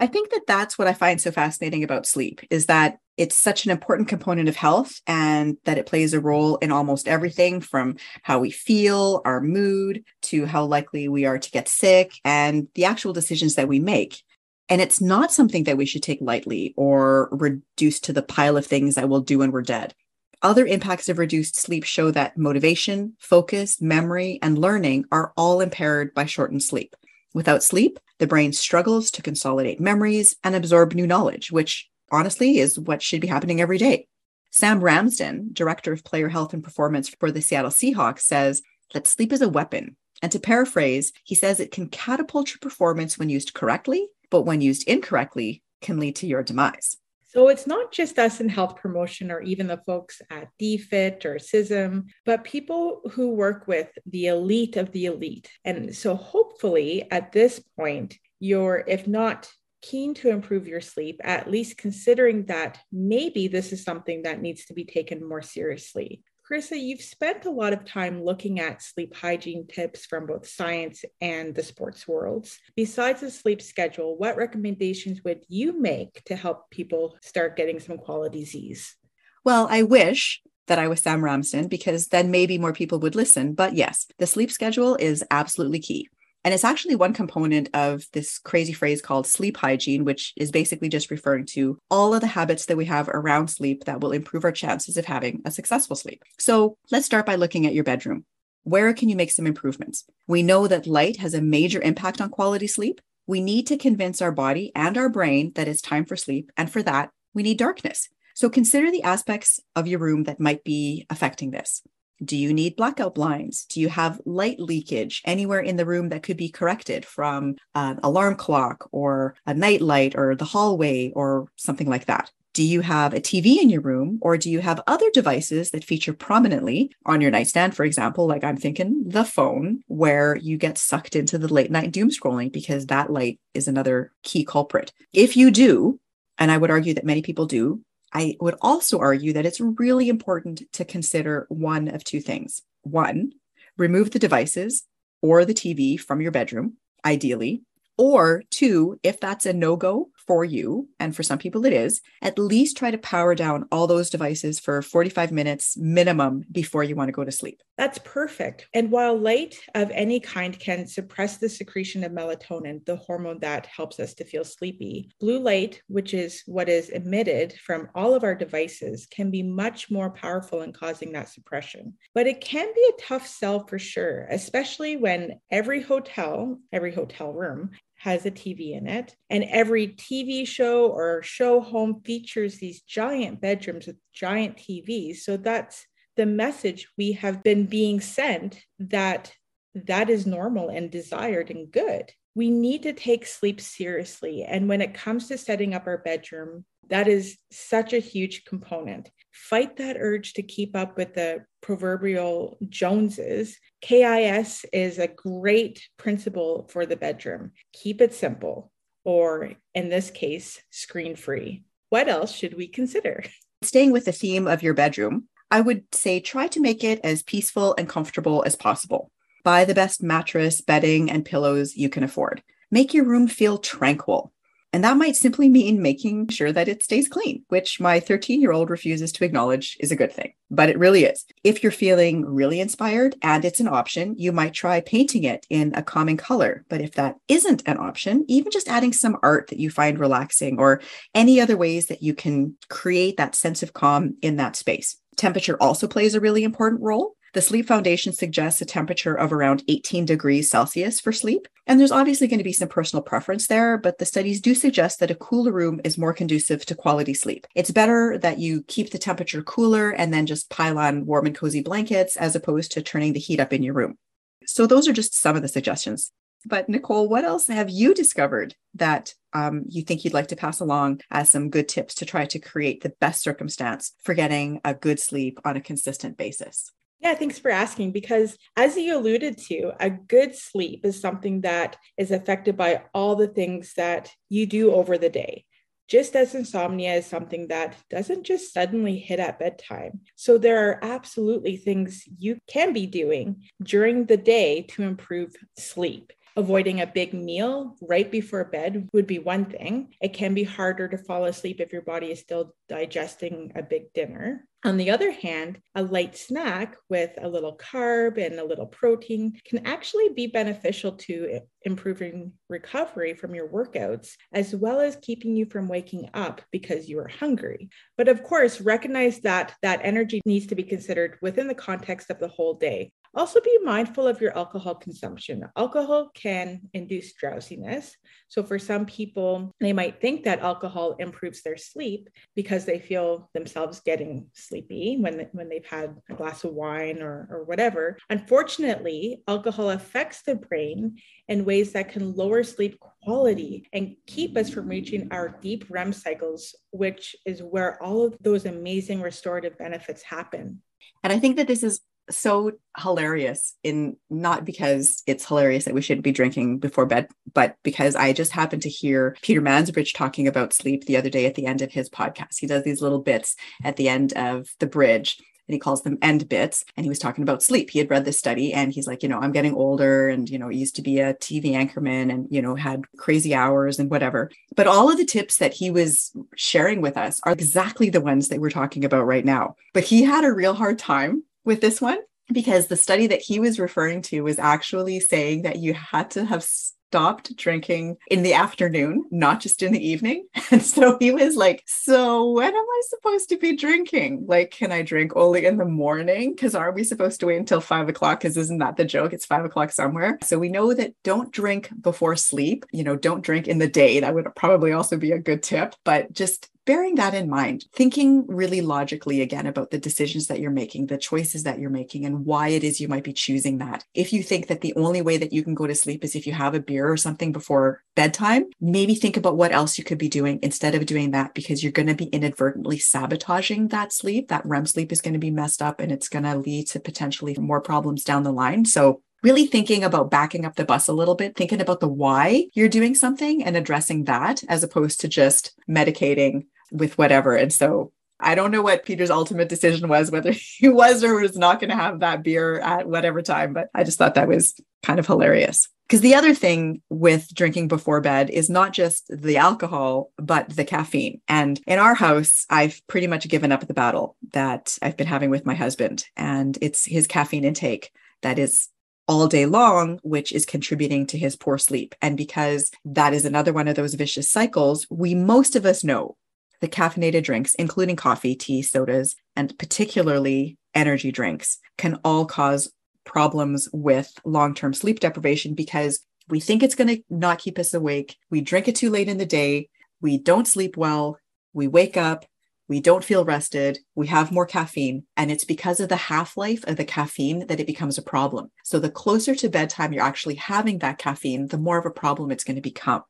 I 0.00 0.08
think 0.08 0.30
that 0.30 0.48
that's 0.48 0.76
what 0.76 0.88
I 0.88 0.92
find 0.92 1.20
so 1.20 1.30
fascinating 1.30 1.84
about 1.84 2.04
sleep 2.04 2.40
is 2.50 2.66
that 2.66 2.98
it's 3.16 3.36
such 3.36 3.64
an 3.64 3.70
important 3.70 4.08
component 4.08 4.48
of 4.48 4.56
health 4.56 5.00
and 5.06 5.56
that 5.64 5.78
it 5.78 5.86
plays 5.86 6.14
a 6.14 6.20
role 6.20 6.56
in 6.56 6.72
almost 6.72 7.08
everything 7.08 7.60
from 7.60 7.96
how 8.22 8.38
we 8.38 8.50
feel, 8.50 9.20
our 9.24 9.40
mood, 9.40 10.04
to 10.22 10.46
how 10.46 10.64
likely 10.64 11.08
we 11.08 11.24
are 11.24 11.38
to 11.38 11.50
get 11.50 11.68
sick 11.68 12.12
and 12.24 12.68
the 12.74 12.84
actual 12.84 13.12
decisions 13.12 13.54
that 13.54 13.68
we 13.68 13.78
make. 13.78 14.22
And 14.68 14.80
it's 14.80 15.00
not 15.00 15.32
something 15.32 15.64
that 15.64 15.76
we 15.76 15.84
should 15.84 16.02
take 16.02 16.20
lightly 16.22 16.72
or 16.76 17.28
reduce 17.32 18.00
to 18.00 18.12
the 18.12 18.22
pile 18.22 18.56
of 18.56 18.66
things 18.66 18.94
that 18.94 19.08
we'll 19.08 19.20
do 19.20 19.38
when 19.38 19.52
we're 19.52 19.62
dead. 19.62 19.94
Other 20.40 20.66
impacts 20.66 21.08
of 21.08 21.18
reduced 21.18 21.56
sleep 21.56 21.84
show 21.84 22.10
that 22.10 22.36
motivation, 22.36 23.14
focus, 23.20 23.80
memory, 23.80 24.38
and 24.42 24.58
learning 24.58 25.04
are 25.12 25.32
all 25.36 25.60
impaired 25.60 26.14
by 26.14 26.24
shortened 26.24 26.62
sleep. 26.62 26.96
Without 27.34 27.62
sleep, 27.62 28.00
the 28.18 28.26
brain 28.26 28.52
struggles 28.52 29.10
to 29.12 29.22
consolidate 29.22 29.80
memories 29.80 30.36
and 30.42 30.54
absorb 30.54 30.94
new 30.94 31.06
knowledge, 31.06 31.52
which 31.52 31.88
honestly 32.12 32.58
is 32.58 32.78
what 32.78 33.02
should 33.02 33.20
be 33.20 33.26
happening 33.26 33.60
every 33.60 33.78
day. 33.78 34.06
Sam 34.50 34.84
Ramsden, 34.84 35.50
director 35.52 35.92
of 35.92 36.04
player 36.04 36.28
health 36.28 36.52
and 36.52 36.62
performance 36.62 37.08
for 37.08 37.32
the 37.32 37.40
Seattle 37.40 37.70
Seahawks, 37.70 38.20
says 38.20 38.62
that 38.92 39.06
sleep 39.06 39.32
is 39.32 39.40
a 39.40 39.48
weapon. 39.48 39.96
And 40.20 40.30
to 40.30 40.38
paraphrase, 40.38 41.12
he 41.24 41.34
says 41.34 41.58
it 41.58 41.72
can 41.72 41.88
catapult 41.88 42.50
your 42.50 42.58
performance 42.60 43.18
when 43.18 43.30
used 43.30 43.54
correctly, 43.54 44.06
but 44.30 44.42
when 44.42 44.60
used 44.60 44.86
incorrectly, 44.86 45.62
can 45.80 45.98
lead 45.98 46.14
to 46.16 46.26
your 46.26 46.42
demise. 46.42 46.98
So 47.32 47.48
it's 47.48 47.66
not 47.66 47.92
just 47.92 48.18
us 48.18 48.40
in 48.40 48.48
health 48.50 48.76
promotion 48.76 49.30
or 49.30 49.40
even 49.40 49.66
the 49.66 49.80
folks 49.86 50.20
at 50.30 50.48
DFIT 50.60 51.24
or 51.24 51.36
CISM, 51.36 52.04
but 52.26 52.44
people 52.44 53.00
who 53.12 53.30
work 53.30 53.66
with 53.66 53.88
the 54.04 54.26
elite 54.26 54.76
of 54.76 54.92
the 54.92 55.06
elite. 55.06 55.50
And 55.64 55.96
so 55.96 56.14
hopefully 56.14 57.10
at 57.10 57.32
this 57.32 57.58
point, 57.74 58.18
you're, 58.38 58.84
if 58.86 59.08
not 59.08 59.50
keen 59.82 60.14
to 60.14 60.30
improve 60.30 60.66
your 60.66 60.80
sleep, 60.80 61.20
at 61.24 61.50
least 61.50 61.76
considering 61.76 62.46
that 62.46 62.78
maybe 62.90 63.48
this 63.48 63.72
is 63.72 63.84
something 63.84 64.22
that 64.22 64.40
needs 64.40 64.64
to 64.66 64.74
be 64.74 64.84
taken 64.84 65.26
more 65.26 65.42
seriously. 65.42 66.22
Carissa, 66.48 66.78
you've 66.78 67.00
spent 67.00 67.44
a 67.44 67.50
lot 67.50 67.72
of 67.72 67.84
time 67.84 68.22
looking 68.22 68.60
at 68.60 68.82
sleep 68.82 69.14
hygiene 69.14 69.66
tips 69.66 70.06
from 70.06 70.26
both 70.26 70.46
science 70.46 71.04
and 71.20 71.54
the 71.54 71.62
sports 71.62 72.06
worlds. 72.06 72.58
Besides 72.76 73.20
the 73.20 73.30
sleep 73.30 73.62
schedule, 73.62 74.16
what 74.16 74.36
recommendations 74.36 75.22
would 75.24 75.44
you 75.48 75.80
make 75.80 76.22
to 76.24 76.36
help 76.36 76.68
people 76.70 77.16
start 77.22 77.56
getting 77.56 77.78
some 77.78 77.96
quality 77.96 78.44
Z's? 78.44 78.96
Well, 79.44 79.66
I 79.70 79.82
wish 79.82 80.42
that 80.66 80.78
I 80.78 80.88
was 80.88 81.00
Sam 81.00 81.24
Ramsden 81.24 81.68
because 81.68 82.08
then 82.08 82.30
maybe 82.30 82.58
more 82.58 82.72
people 82.72 82.98
would 83.00 83.14
listen. 83.14 83.54
But 83.54 83.74
yes, 83.74 84.06
the 84.18 84.26
sleep 84.26 84.50
schedule 84.50 84.96
is 84.96 85.24
absolutely 85.30 85.80
key. 85.80 86.08
And 86.44 86.52
it's 86.52 86.64
actually 86.64 86.96
one 86.96 87.12
component 87.12 87.68
of 87.72 88.06
this 88.12 88.38
crazy 88.38 88.72
phrase 88.72 89.00
called 89.00 89.26
sleep 89.26 89.56
hygiene, 89.56 90.04
which 90.04 90.32
is 90.36 90.50
basically 90.50 90.88
just 90.88 91.10
referring 91.10 91.46
to 91.46 91.78
all 91.90 92.14
of 92.14 92.20
the 92.20 92.26
habits 92.26 92.66
that 92.66 92.76
we 92.76 92.86
have 92.86 93.08
around 93.08 93.48
sleep 93.48 93.84
that 93.84 94.00
will 94.00 94.12
improve 94.12 94.44
our 94.44 94.52
chances 94.52 94.96
of 94.96 95.04
having 95.04 95.42
a 95.44 95.50
successful 95.50 95.94
sleep. 95.94 96.22
So 96.38 96.76
let's 96.90 97.06
start 97.06 97.26
by 97.26 97.36
looking 97.36 97.66
at 97.66 97.74
your 97.74 97.84
bedroom. 97.84 98.24
Where 98.64 98.92
can 98.92 99.08
you 99.08 99.16
make 99.16 99.30
some 99.30 99.46
improvements? 99.46 100.04
We 100.26 100.42
know 100.42 100.66
that 100.66 100.86
light 100.86 101.18
has 101.18 101.34
a 101.34 101.40
major 101.40 101.80
impact 101.80 102.20
on 102.20 102.30
quality 102.30 102.66
sleep. 102.66 103.00
We 103.26 103.40
need 103.40 103.66
to 103.68 103.76
convince 103.76 104.20
our 104.20 104.32
body 104.32 104.72
and 104.74 104.98
our 104.98 105.08
brain 105.08 105.52
that 105.54 105.68
it's 105.68 105.80
time 105.80 106.04
for 106.04 106.16
sleep. 106.16 106.50
And 106.56 106.70
for 106.70 106.82
that, 106.82 107.10
we 107.34 107.42
need 107.42 107.58
darkness. 107.58 108.08
So 108.34 108.48
consider 108.48 108.90
the 108.90 109.02
aspects 109.02 109.60
of 109.76 109.86
your 109.86 110.00
room 110.00 110.24
that 110.24 110.40
might 110.40 110.64
be 110.64 111.06
affecting 111.10 111.50
this. 111.50 111.82
Do 112.24 112.36
you 112.36 112.52
need 112.52 112.76
blackout 112.76 113.14
blinds? 113.14 113.64
Do 113.64 113.80
you 113.80 113.88
have 113.88 114.20
light 114.24 114.60
leakage 114.60 115.22
anywhere 115.24 115.60
in 115.60 115.76
the 115.76 115.86
room 115.86 116.10
that 116.10 116.22
could 116.22 116.36
be 116.36 116.50
corrected 116.50 117.04
from 117.04 117.56
an 117.74 117.98
alarm 118.02 118.36
clock 118.36 118.88
or 118.92 119.34
a 119.46 119.54
night 119.54 119.80
light 119.80 120.14
or 120.16 120.34
the 120.34 120.44
hallway 120.44 121.12
or 121.14 121.48
something 121.56 121.88
like 121.88 122.06
that? 122.06 122.30
Do 122.54 122.62
you 122.62 122.82
have 122.82 123.14
a 123.14 123.20
TV 123.20 123.62
in 123.62 123.70
your 123.70 123.80
room 123.80 124.18
or 124.20 124.36
do 124.36 124.50
you 124.50 124.60
have 124.60 124.82
other 124.86 125.10
devices 125.14 125.70
that 125.70 125.84
feature 125.84 126.12
prominently 126.12 126.92
on 127.06 127.22
your 127.22 127.30
nightstand, 127.30 127.74
for 127.74 127.84
example, 127.84 128.26
like 128.26 128.44
I'm 128.44 128.58
thinking 128.58 129.04
the 129.06 129.24
phone, 129.24 129.80
where 129.86 130.36
you 130.36 130.58
get 130.58 130.76
sucked 130.76 131.16
into 131.16 131.38
the 131.38 131.52
late 131.52 131.70
night 131.70 131.92
doom 131.92 132.10
scrolling 132.10 132.52
because 132.52 132.86
that 132.86 133.10
light 133.10 133.40
is 133.54 133.68
another 133.68 134.12
key 134.22 134.44
culprit? 134.44 134.92
If 135.14 135.34
you 135.34 135.50
do, 135.50 135.98
and 136.36 136.50
I 136.50 136.58
would 136.58 136.70
argue 136.70 136.92
that 136.94 137.06
many 137.06 137.22
people 137.22 137.46
do, 137.46 137.80
I 138.12 138.36
would 138.40 138.56
also 138.60 138.98
argue 138.98 139.32
that 139.32 139.46
it's 139.46 139.60
really 139.60 140.08
important 140.08 140.62
to 140.74 140.84
consider 140.84 141.46
one 141.48 141.88
of 141.88 142.04
two 142.04 142.20
things. 142.20 142.62
One, 142.82 143.32
remove 143.76 144.10
the 144.10 144.18
devices 144.18 144.84
or 145.22 145.44
the 145.44 145.54
TV 145.54 145.98
from 145.98 146.20
your 146.20 146.30
bedroom, 146.30 146.74
ideally. 147.04 147.62
Or 147.96 148.42
two, 148.50 148.98
if 149.02 149.20
that's 149.20 149.46
a 149.46 149.52
no 149.52 149.76
go 149.76 150.10
for 150.26 150.44
you, 150.44 150.88
and 150.98 151.14
for 151.14 151.22
some 151.22 151.38
people 151.38 151.64
it 151.66 151.72
is, 151.72 152.00
at 152.20 152.38
least 152.38 152.76
try 152.76 152.90
to 152.90 152.98
power 152.98 153.34
down 153.34 153.66
all 153.70 153.86
those 153.86 154.10
devices 154.10 154.58
for 154.60 154.82
45 154.82 155.32
minutes 155.32 155.76
minimum 155.76 156.44
before 156.50 156.84
you 156.84 156.96
want 156.96 157.08
to 157.08 157.12
go 157.12 157.24
to 157.24 157.32
sleep. 157.32 157.60
That's 157.78 157.98
perfect. 157.98 158.68
And 158.74 158.90
while 158.90 159.18
light 159.18 159.58
of 159.74 159.90
any 159.90 160.20
kind 160.20 160.58
can 160.58 160.86
suppress 160.86 161.38
the 161.38 161.48
secretion 161.48 162.04
of 162.04 162.12
melatonin, 162.12 162.84
the 162.84 162.96
hormone 162.96 163.40
that 163.40 163.66
helps 163.66 163.98
us 163.98 164.14
to 164.14 164.24
feel 164.24 164.44
sleepy, 164.44 165.10
blue 165.20 165.38
light, 165.38 165.82
which 165.88 166.14
is 166.14 166.42
what 166.46 166.68
is 166.68 166.90
emitted 166.90 167.54
from 167.64 167.88
all 167.94 168.14
of 168.14 168.24
our 168.24 168.34
devices, 168.34 169.06
can 169.06 169.30
be 169.30 169.42
much 169.42 169.90
more 169.90 170.10
powerful 170.10 170.62
in 170.62 170.72
causing 170.72 171.12
that 171.12 171.28
suppression. 171.28 171.94
But 172.14 172.26
it 172.26 172.40
can 172.40 172.68
be 172.74 172.90
a 172.90 173.02
tough 173.02 173.26
sell 173.26 173.66
for 173.66 173.78
sure, 173.78 174.26
especially 174.30 174.96
when 174.96 175.40
every 175.50 175.82
hotel, 175.82 176.58
every 176.72 176.94
hotel 176.94 177.32
room 177.32 177.70
has 178.02 178.26
a 178.26 178.32
TV 178.32 178.76
in 178.76 178.88
it. 178.88 179.14
And 179.30 179.44
every 179.44 179.86
TV 179.86 180.44
show 180.44 180.88
or 180.88 181.22
show 181.22 181.60
home 181.60 182.02
features 182.04 182.58
these 182.58 182.82
giant 182.82 183.40
bedrooms 183.40 183.86
with 183.86 183.96
giant 184.12 184.56
TVs. 184.56 185.18
So 185.18 185.36
that's 185.36 185.86
the 186.16 186.26
message 186.26 186.88
we 186.98 187.12
have 187.12 187.44
been 187.44 187.66
being 187.66 188.00
sent 188.00 188.60
that 188.80 189.32
that 189.76 190.10
is 190.10 190.26
normal 190.26 190.68
and 190.68 190.90
desired 190.90 191.50
and 191.50 191.70
good. 191.70 192.10
We 192.34 192.50
need 192.50 192.82
to 192.82 192.92
take 192.92 193.24
sleep 193.24 193.60
seriously. 193.60 194.42
And 194.42 194.68
when 194.68 194.80
it 194.80 194.94
comes 194.94 195.28
to 195.28 195.38
setting 195.38 195.72
up 195.72 195.86
our 195.86 195.98
bedroom, 195.98 196.64
that 196.88 197.06
is 197.06 197.38
such 197.52 197.92
a 197.92 198.00
huge 198.00 198.44
component. 198.44 199.12
Fight 199.32 199.76
that 199.78 199.96
urge 199.98 200.34
to 200.34 200.42
keep 200.42 200.76
up 200.76 200.96
with 200.96 201.14
the 201.14 201.44
proverbial 201.62 202.58
Joneses. 202.68 203.58
KIS 203.80 204.66
is 204.72 204.98
a 204.98 205.08
great 205.08 205.88
principle 205.96 206.68
for 206.70 206.84
the 206.84 206.96
bedroom. 206.96 207.52
Keep 207.72 208.02
it 208.02 208.14
simple, 208.14 208.70
or 209.04 209.52
in 209.74 209.88
this 209.88 210.10
case, 210.10 210.60
screen 210.70 211.16
free. 211.16 211.64
What 211.88 212.08
else 212.08 212.32
should 212.32 212.54
we 212.54 212.68
consider? 212.68 213.24
Staying 213.62 213.92
with 213.92 214.04
the 214.04 214.12
theme 214.12 214.46
of 214.46 214.62
your 214.62 214.74
bedroom, 214.74 215.28
I 215.50 215.60
would 215.60 215.84
say 215.94 216.20
try 216.20 216.46
to 216.48 216.60
make 216.60 216.84
it 216.84 217.00
as 217.02 217.22
peaceful 217.22 217.74
and 217.78 217.88
comfortable 217.88 218.42
as 218.46 218.56
possible. 218.56 219.10
Buy 219.44 219.64
the 219.64 219.74
best 219.74 220.02
mattress, 220.02 220.60
bedding, 220.60 221.10
and 221.10 221.24
pillows 221.24 221.76
you 221.76 221.88
can 221.88 222.02
afford. 222.02 222.42
Make 222.70 222.94
your 222.94 223.04
room 223.04 223.28
feel 223.28 223.58
tranquil. 223.58 224.32
And 224.72 224.84
that 224.84 224.96
might 224.96 225.16
simply 225.16 225.50
mean 225.50 225.82
making 225.82 226.28
sure 226.28 226.50
that 226.50 226.68
it 226.68 226.82
stays 226.82 227.08
clean, 227.08 227.44
which 227.48 227.78
my 227.78 228.00
13 228.00 228.40
year 228.40 228.52
old 228.52 228.70
refuses 228.70 229.12
to 229.12 229.24
acknowledge 229.24 229.76
is 229.80 229.92
a 229.92 229.96
good 229.96 230.12
thing, 230.12 230.32
but 230.50 230.70
it 230.70 230.78
really 230.78 231.04
is. 231.04 231.26
If 231.44 231.62
you're 231.62 231.72
feeling 231.72 232.24
really 232.24 232.58
inspired 232.58 233.16
and 233.22 233.44
it's 233.44 233.60
an 233.60 233.68
option, 233.68 234.14
you 234.16 234.32
might 234.32 234.54
try 234.54 234.80
painting 234.80 235.24
it 235.24 235.46
in 235.50 235.74
a 235.74 235.82
calming 235.82 236.16
color. 236.16 236.64
But 236.70 236.80
if 236.80 236.92
that 236.92 237.16
isn't 237.28 237.62
an 237.66 237.76
option, 237.76 238.24
even 238.28 238.50
just 238.50 238.68
adding 238.68 238.94
some 238.94 239.18
art 239.22 239.48
that 239.48 239.60
you 239.60 239.68
find 239.68 239.98
relaxing 239.98 240.58
or 240.58 240.80
any 241.14 241.38
other 241.38 241.56
ways 241.56 241.86
that 241.86 242.02
you 242.02 242.14
can 242.14 242.56
create 242.70 243.18
that 243.18 243.34
sense 243.34 243.62
of 243.62 243.74
calm 243.74 244.16
in 244.22 244.36
that 244.36 244.56
space. 244.56 244.96
Temperature 245.16 245.58
also 245.60 245.86
plays 245.86 246.14
a 246.14 246.20
really 246.20 246.44
important 246.44 246.80
role. 246.80 247.14
The 247.34 247.40
Sleep 247.40 247.66
Foundation 247.66 248.12
suggests 248.12 248.60
a 248.60 248.66
temperature 248.66 249.14
of 249.14 249.32
around 249.32 249.64
18 249.66 250.04
degrees 250.04 250.50
Celsius 250.50 251.00
for 251.00 251.12
sleep. 251.12 251.48
And 251.66 251.80
there's 251.80 251.90
obviously 251.90 252.28
going 252.28 252.38
to 252.38 252.44
be 252.44 252.52
some 252.52 252.68
personal 252.68 253.02
preference 253.02 253.46
there, 253.46 253.78
but 253.78 253.96
the 253.96 254.04
studies 254.04 254.38
do 254.38 254.54
suggest 254.54 255.00
that 255.00 255.10
a 255.10 255.14
cooler 255.14 255.50
room 255.50 255.80
is 255.82 255.96
more 255.96 256.12
conducive 256.12 256.66
to 256.66 256.74
quality 256.74 257.14
sleep. 257.14 257.46
It's 257.54 257.70
better 257.70 258.18
that 258.18 258.38
you 258.38 258.64
keep 258.64 258.90
the 258.90 258.98
temperature 258.98 259.42
cooler 259.42 259.92
and 259.92 260.12
then 260.12 260.26
just 260.26 260.50
pile 260.50 260.78
on 260.78 261.06
warm 261.06 261.24
and 261.24 261.34
cozy 261.34 261.62
blankets 261.62 262.18
as 262.18 262.36
opposed 262.36 262.72
to 262.72 262.82
turning 262.82 263.14
the 263.14 263.20
heat 263.20 263.40
up 263.40 263.54
in 263.54 263.62
your 263.62 263.74
room. 263.74 263.96
So, 264.44 264.66
those 264.66 264.86
are 264.86 264.92
just 264.92 265.14
some 265.14 265.34
of 265.34 265.40
the 265.40 265.48
suggestions. 265.48 266.12
But, 266.44 266.68
Nicole, 266.68 267.08
what 267.08 267.24
else 267.24 267.46
have 267.46 267.70
you 267.70 267.94
discovered 267.94 268.56
that 268.74 269.14
um, 269.32 269.64
you 269.68 269.82
think 269.82 270.04
you'd 270.04 270.12
like 270.12 270.28
to 270.28 270.36
pass 270.36 270.60
along 270.60 271.00
as 271.10 271.30
some 271.30 271.48
good 271.48 271.68
tips 271.68 271.94
to 271.94 272.04
try 272.04 272.26
to 272.26 272.38
create 272.38 272.82
the 272.82 272.92
best 273.00 273.22
circumstance 273.22 273.92
for 274.02 274.12
getting 274.12 274.60
a 274.64 274.74
good 274.74 275.00
sleep 275.00 275.38
on 275.46 275.56
a 275.56 275.62
consistent 275.62 276.18
basis? 276.18 276.72
Yeah, 277.02 277.14
thanks 277.14 277.38
for 277.38 277.50
asking. 277.50 277.90
Because 277.90 278.38
as 278.56 278.76
you 278.76 278.96
alluded 278.96 279.36
to, 279.48 279.72
a 279.80 279.90
good 279.90 280.36
sleep 280.36 280.86
is 280.86 281.00
something 281.00 281.40
that 281.40 281.76
is 281.98 282.12
affected 282.12 282.56
by 282.56 282.82
all 282.94 283.16
the 283.16 283.26
things 283.26 283.74
that 283.76 284.12
you 284.28 284.46
do 284.46 284.72
over 284.72 284.96
the 284.96 285.10
day. 285.10 285.44
Just 285.88 286.14
as 286.14 286.34
insomnia 286.34 286.94
is 286.94 287.06
something 287.06 287.48
that 287.48 287.76
doesn't 287.90 288.22
just 288.22 288.54
suddenly 288.54 288.98
hit 288.98 289.18
at 289.18 289.40
bedtime. 289.40 290.00
So, 290.14 290.38
there 290.38 290.68
are 290.68 290.78
absolutely 290.82 291.56
things 291.56 292.04
you 292.18 292.38
can 292.46 292.72
be 292.72 292.86
doing 292.86 293.42
during 293.62 294.06
the 294.06 294.16
day 294.16 294.62
to 294.70 294.84
improve 294.84 295.34
sleep. 295.58 296.12
Avoiding 296.36 296.80
a 296.80 296.86
big 296.86 297.12
meal 297.12 297.76
right 297.82 298.10
before 298.10 298.44
bed 298.44 298.88
would 298.92 299.06
be 299.06 299.18
one 299.18 299.44
thing. 299.44 299.94
It 300.00 300.14
can 300.14 300.32
be 300.32 300.44
harder 300.44 300.88
to 300.88 300.96
fall 300.96 301.26
asleep 301.26 301.60
if 301.60 301.72
your 301.72 301.82
body 301.82 302.10
is 302.10 302.20
still 302.20 302.54
digesting 302.68 303.52
a 303.54 303.62
big 303.62 303.92
dinner. 303.92 304.46
On 304.64 304.76
the 304.76 304.90
other 304.90 305.10
hand, 305.10 305.60
a 305.74 305.82
light 305.82 306.16
snack 306.16 306.76
with 306.88 307.10
a 307.20 307.28
little 307.28 307.58
carb 307.58 308.16
and 308.24 308.38
a 308.38 308.44
little 308.44 308.66
protein 308.66 309.38
can 309.44 309.66
actually 309.66 310.10
be 310.14 310.28
beneficial 310.28 310.92
to 310.92 311.40
improving 311.64 312.32
recovery 312.48 313.14
from 313.14 313.34
your 313.34 313.48
workouts, 313.48 314.12
as 314.32 314.54
well 314.54 314.80
as 314.80 314.96
keeping 315.02 315.36
you 315.36 315.46
from 315.46 315.66
waking 315.66 316.08
up 316.14 316.40
because 316.52 316.88
you 316.88 316.98
are 317.00 317.08
hungry. 317.08 317.68
But 317.98 318.08
of 318.08 318.22
course, 318.22 318.60
recognize 318.60 319.20
that 319.20 319.54
that 319.62 319.80
energy 319.82 320.20
needs 320.24 320.46
to 320.46 320.54
be 320.54 320.62
considered 320.62 321.18
within 321.20 321.48
the 321.48 321.54
context 321.54 322.08
of 322.08 322.20
the 322.20 322.28
whole 322.28 322.54
day. 322.54 322.92
Also, 323.14 323.40
be 323.40 323.58
mindful 323.62 324.08
of 324.08 324.22
your 324.22 324.36
alcohol 324.36 324.74
consumption. 324.74 325.44
Alcohol 325.56 326.10
can 326.14 326.62
induce 326.72 327.12
drowsiness. 327.12 327.94
So, 328.28 328.42
for 328.42 328.58
some 328.58 328.86
people, 328.86 329.52
they 329.60 329.74
might 329.74 330.00
think 330.00 330.24
that 330.24 330.40
alcohol 330.40 330.96
improves 330.98 331.42
their 331.42 331.58
sleep 331.58 332.08
because 332.34 332.64
they 332.64 332.78
feel 332.78 333.28
themselves 333.34 333.80
getting 333.80 334.28
sleepy 334.32 334.96
when, 334.98 335.28
when 335.32 335.50
they've 335.50 335.66
had 335.66 335.94
a 336.10 336.14
glass 336.14 336.44
of 336.44 336.54
wine 336.54 337.02
or, 337.02 337.28
or 337.30 337.44
whatever. 337.44 337.98
Unfortunately, 338.08 339.22
alcohol 339.28 339.70
affects 339.70 340.22
the 340.22 340.36
brain 340.36 340.96
in 341.28 341.44
ways 341.44 341.72
that 341.72 341.90
can 341.90 342.14
lower 342.16 342.42
sleep 342.42 342.78
quality 342.80 343.68
and 343.74 343.94
keep 344.06 344.38
us 344.38 344.48
from 344.48 344.68
reaching 344.68 345.08
our 345.10 345.38
deep 345.42 345.66
REM 345.68 345.92
cycles, 345.92 346.54
which 346.70 347.14
is 347.26 347.42
where 347.42 347.82
all 347.82 348.06
of 348.06 348.16
those 348.22 348.46
amazing 348.46 349.02
restorative 349.02 349.58
benefits 349.58 350.02
happen. 350.02 350.62
And 351.04 351.12
I 351.12 351.18
think 351.18 351.36
that 351.36 351.46
this 351.46 351.62
is 351.62 351.80
so 352.10 352.52
hilarious 352.78 353.54
in 353.62 353.96
not 354.10 354.44
because 354.44 355.02
it's 355.06 355.26
hilarious 355.26 355.64
that 355.64 355.74
we 355.74 355.82
shouldn't 355.82 356.04
be 356.04 356.12
drinking 356.12 356.58
before 356.58 356.86
bed, 356.86 357.08
but 357.32 357.56
because 357.62 357.96
I 357.96 358.12
just 358.12 358.32
happened 358.32 358.62
to 358.62 358.68
hear 358.68 359.16
Peter 359.22 359.40
Mansbridge 359.40 359.94
talking 359.94 360.26
about 360.26 360.52
sleep 360.52 360.86
the 360.86 360.96
other 360.96 361.10
day 361.10 361.26
at 361.26 361.34
the 361.34 361.46
end 361.46 361.62
of 361.62 361.72
his 361.72 361.88
podcast. 361.88 362.38
He 362.38 362.46
does 362.46 362.64
these 362.64 362.82
little 362.82 363.00
bits 363.00 363.36
at 363.64 363.76
the 363.76 363.88
end 363.88 364.12
of 364.14 364.48
the 364.58 364.66
bridge 364.66 365.18
and 365.48 365.54
he 365.54 365.58
calls 365.58 365.82
them 365.82 365.98
end 366.02 366.28
bits. 366.28 366.64
And 366.76 366.84
he 366.84 366.88
was 366.88 366.98
talking 366.98 367.22
about 367.22 367.42
sleep. 367.42 367.70
He 367.70 367.78
had 367.78 367.90
read 367.90 368.04
this 368.04 368.18
study 368.18 368.52
and 368.52 368.72
he's 368.72 368.86
like, 368.86 369.02
you 369.02 369.08
know, 369.08 369.18
I'm 369.18 369.32
getting 369.32 369.54
older 369.54 370.08
and, 370.08 370.28
you 370.28 370.38
know, 370.38 370.48
used 370.48 370.76
to 370.76 370.82
be 370.82 371.00
a 371.00 371.14
TV 371.14 371.52
anchorman 371.52 372.10
and, 372.10 372.26
you 372.30 372.40
know, 372.40 372.54
had 372.54 372.84
crazy 372.96 373.34
hours 373.34 373.78
and 373.78 373.90
whatever. 373.90 374.30
But 374.54 374.66
all 374.66 374.90
of 374.90 374.98
the 374.98 375.04
tips 375.04 375.38
that 375.38 375.52
he 375.52 375.70
was 375.70 376.12
sharing 376.36 376.80
with 376.80 376.96
us 376.96 377.20
are 377.24 377.32
exactly 377.32 377.90
the 377.90 378.00
ones 378.00 378.28
that 378.28 378.40
we're 378.40 378.50
talking 378.50 378.84
about 378.84 379.06
right 379.06 379.24
now. 379.24 379.56
But 379.74 379.84
he 379.84 380.02
had 380.02 380.24
a 380.24 380.32
real 380.32 380.54
hard 380.54 380.78
time 380.78 381.24
with 381.44 381.60
this 381.60 381.80
one 381.80 381.98
because 382.32 382.66
the 382.66 382.76
study 382.76 383.06
that 383.08 383.20
he 383.20 383.40
was 383.40 383.58
referring 383.58 384.02
to 384.02 384.22
was 384.22 384.38
actually 384.38 385.00
saying 385.00 385.42
that 385.42 385.58
you 385.58 385.74
had 385.74 386.10
to 386.12 386.24
have 386.24 386.44
stopped 386.92 387.34
drinking 387.36 387.96
in 388.10 388.22
the 388.22 388.34
afternoon, 388.34 389.02
not 389.10 389.40
just 389.40 389.62
in 389.62 389.72
the 389.72 389.86
evening. 389.86 390.26
And 390.50 390.62
so 390.62 390.98
he 391.00 391.10
was 391.10 391.34
like, 391.34 391.62
So 391.64 392.30
when 392.32 392.54
am 392.54 392.54
I 392.54 392.82
supposed 392.88 393.30
to 393.30 393.38
be 393.38 393.56
drinking? 393.56 394.26
Like, 394.26 394.50
can 394.50 394.70
I 394.70 394.82
drink 394.82 395.16
only 395.16 395.46
in 395.46 395.56
the 395.56 395.64
morning? 395.64 396.34
Because 396.34 396.54
aren't 396.54 396.74
we 396.74 396.84
supposed 396.84 397.20
to 397.20 397.26
wait 397.26 397.38
until 397.38 397.62
five 397.62 397.88
o'clock? 397.88 398.20
Because 398.20 398.36
isn't 398.36 398.58
that 398.58 398.76
the 398.76 398.84
joke? 398.84 399.14
It's 399.14 399.24
five 399.24 399.46
o'clock 399.46 399.72
somewhere. 399.72 400.18
So 400.22 400.38
we 400.38 400.50
know 400.50 400.74
that 400.74 400.92
don't 401.02 401.32
drink 401.32 401.70
before 401.80 402.16
sleep. 402.16 402.66
You 402.70 402.84
know, 402.84 402.96
don't 402.96 403.24
drink 403.24 403.48
in 403.48 403.56
the 403.56 403.66
day. 403.66 404.00
That 404.00 404.14
would 404.14 404.26
probably 404.36 404.72
also 404.72 404.98
be 404.98 405.12
a 405.12 405.18
good 405.18 405.42
tip, 405.42 405.74
but 405.84 406.12
just 406.12 406.50
bearing 406.64 406.94
that 406.96 407.14
in 407.14 407.28
mind, 407.28 407.64
thinking 407.72 408.24
really 408.26 408.60
logically 408.60 409.20
again 409.20 409.46
about 409.46 409.70
the 409.70 409.78
decisions 409.78 410.26
that 410.26 410.40
you're 410.40 410.50
making, 410.50 410.86
the 410.86 410.98
choices 410.98 411.42
that 411.42 411.58
you're 411.58 411.70
making, 411.70 412.04
and 412.04 412.24
why 412.24 412.48
it 412.48 412.64
is 412.64 412.80
you 412.80 412.88
might 412.88 413.04
be 413.04 413.12
choosing 413.12 413.58
that. 413.58 413.84
If 413.94 414.12
you 414.12 414.22
think 414.22 414.46
that 414.46 414.60
the 414.60 414.74
only 414.76 415.02
way 415.02 415.16
that 415.16 415.32
you 415.32 415.42
can 415.42 415.54
go 415.54 415.66
to 415.66 415.74
sleep 415.74 416.04
is 416.04 416.14
if 416.14 416.26
you 416.26 416.32
have 416.32 416.54
a 416.54 416.60
beer 416.60 416.90
or 416.90 416.96
something 416.96 417.32
before 417.32 417.82
bedtime, 417.94 418.44
maybe 418.60 418.94
think 418.94 419.16
about 419.16 419.36
what 419.36 419.52
else 419.52 419.78
you 419.78 419.84
could 419.84 419.98
be 419.98 420.08
doing 420.08 420.38
instead 420.42 420.74
of 420.74 420.86
doing 420.86 421.10
that 421.10 421.34
because 421.34 421.62
you're 421.62 421.72
going 421.72 421.88
to 421.88 421.94
be 421.94 422.06
inadvertently 422.06 422.78
sabotaging 422.78 423.68
that 423.68 423.92
sleep. 423.92 424.28
That 424.28 424.46
REM 424.46 424.66
sleep 424.66 424.92
is 424.92 425.00
going 425.00 425.14
to 425.14 425.20
be 425.20 425.30
messed 425.30 425.62
up 425.62 425.80
and 425.80 425.90
it's 425.90 426.08
going 426.08 426.24
to 426.24 426.36
lead 426.36 426.68
to 426.68 426.80
potentially 426.80 427.36
more 427.38 427.60
problems 427.60 428.04
down 428.04 428.22
the 428.22 428.32
line. 428.32 428.64
So 428.64 429.02
really 429.22 429.46
thinking 429.46 429.84
about 429.84 430.10
backing 430.10 430.44
up 430.44 430.56
the 430.56 430.64
bus 430.64 430.88
a 430.88 430.92
little 430.92 431.14
bit, 431.14 431.36
thinking 431.36 431.60
about 431.60 431.80
the 431.80 431.88
why 431.88 432.46
you're 432.54 432.68
doing 432.68 432.94
something 432.94 433.42
and 433.44 433.56
addressing 433.56 434.04
that 434.04 434.42
as 434.48 434.62
opposed 434.62 435.00
to 435.00 435.08
just 435.08 435.54
medicating 435.68 436.46
with 436.72 436.98
whatever. 436.98 437.36
And 437.36 437.52
so 437.52 437.92
I 438.18 438.34
don't 438.34 438.52
know 438.52 438.62
what 438.62 438.84
Peter's 438.84 439.10
ultimate 439.10 439.48
decision 439.48 439.88
was, 439.88 440.10
whether 440.10 440.32
he 440.58 440.68
was 440.68 441.04
or 441.04 441.20
was 441.20 441.36
not 441.36 441.60
going 441.60 441.70
to 441.70 441.76
have 441.76 442.00
that 442.00 442.22
beer 442.22 442.60
at 442.60 442.88
whatever 442.88 443.22
time, 443.22 443.52
but 443.52 443.68
I 443.74 443.84
just 443.84 443.98
thought 443.98 444.14
that 444.14 444.28
was 444.28 444.54
kind 444.82 444.98
of 444.98 445.06
hilarious. 445.06 445.68
Because 445.86 446.00
the 446.00 446.14
other 446.14 446.32
thing 446.32 446.80
with 446.88 447.34
drinking 447.34 447.68
before 447.68 448.00
bed 448.00 448.30
is 448.30 448.48
not 448.48 448.72
just 448.72 449.04
the 449.10 449.36
alcohol, 449.36 450.10
but 450.16 450.48
the 450.48 450.64
caffeine. 450.64 451.20
And 451.28 451.60
in 451.66 451.78
our 451.78 451.94
house, 451.94 452.46
I've 452.48 452.80
pretty 452.86 453.06
much 453.06 453.28
given 453.28 453.52
up 453.52 453.66
the 453.66 453.74
battle 453.74 454.16
that 454.32 454.78
I've 454.80 454.96
been 454.96 455.06
having 455.06 455.28
with 455.28 455.44
my 455.44 455.54
husband. 455.54 456.06
And 456.16 456.56
it's 456.62 456.86
his 456.86 457.06
caffeine 457.06 457.44
intake 457.44 457.90
that 458.22 458.38
is 458.38 458.68
all 459.06 459.26
day 459.26 459.44
long, 459.44 459.98
which 460.02 460.32
is 460.32 460.46
contributing 460.46 461.06
to 461.08 461.18
his 461.18 461.36
poor 461.36 461.58
sleep. 461.58 461.94
And 462.00 462.16
because 462.16 462.70
that 462.84 463.12
is 463.12 463.26
another 463.26 463.52
one 463.52 463.68
of 463.68 463.76
those 463.76 463.94
vicious 463.94 464.30
cycles, 464.30 464.86
we 464.88 465.14
most 465.14 465.56
of 465.56 465.66
us 465.66 465.84
know 465.84 466.16
the 466.62 466.68
caffeinated 466.68 467.24
drinks, 467.24 467.54
including 467.56 467.96
coffee, 467.96 468.36
tea, 468.36 468.62
sodas, 468.62 469.16
and 469.36 469.58
particularly 469.58 470.56
energy 470.74 471.10
drinks, 471.12 471.58
can 471.76 471.98
all 472.04 472.24
cause 472.24 472.72
problems 473.04 473.68
with 473.72 474.12
long 474.24 474.54
term 474.54 474.72
sleep 474.72 475.00
deprivation 475.00 475.54
because 475.54 476.00
we 476.28 476.38
think 476.38 476.62
it's 476.62 476.76
going 476.76 476.88
to 476.88 477.02
not 477.10 477.40
keep 477.40 477.58
us 477.58 477.74
awake. 477.74 478.16
We 478.30 478.40
drink 478.40 478.68
it 478.68 478.76
too 478.76 478.90
late 478.90 479.08
in 479.08 479.18
the 479.18 479.26
day. 479.26 479.68
We 480.00 480.18
don't 480.18 480.46
sleep 480.46 480.76
well. 480.76 481.18
We 481.52 481.66
wake 481.66 481.96
up. 481.96 482.24
We 482.68 482.80
don't 482.80 483.04
feel 483.04 483.24
rested. 483.24 483.80
We 483.96 484.06
have 484.06 484.30
more 484.30 484.46
caffeine. 484.46 485.04
And 485.16 485.32
it's 485.32 485.44
because 485.44 485.80
of 485.80 485.88
the 485.88 485.96
half 485.96 486.36
life 486.36 486.64
of 486.64 486.76
the 486.76 486.84
caffeine 486.84 487.48
that 487.48 487.58
it 487.58 487.66
becomes 487.66 487.98
a 487.98 488.02
problem. 488.02 488.52
So 488.62 488.78
the 488.78 488.88
closer 488.88 489.34
to 489.34 489.48
bedtime 489.48 489.92
you're 489.92 490.04
actually 490.04 490.36
having 490.36 490.78
that 490.78 490.98
caffeine, 490.98 491.48
the 491.48 491.58
more 491.58 491.76
of 491.76 491.86
a 491.86 491.90
problem 491.90 492.30
it's 492.30 492.44
going 492.44 492.56
to 492.56 492.62
become. 492.62 493.02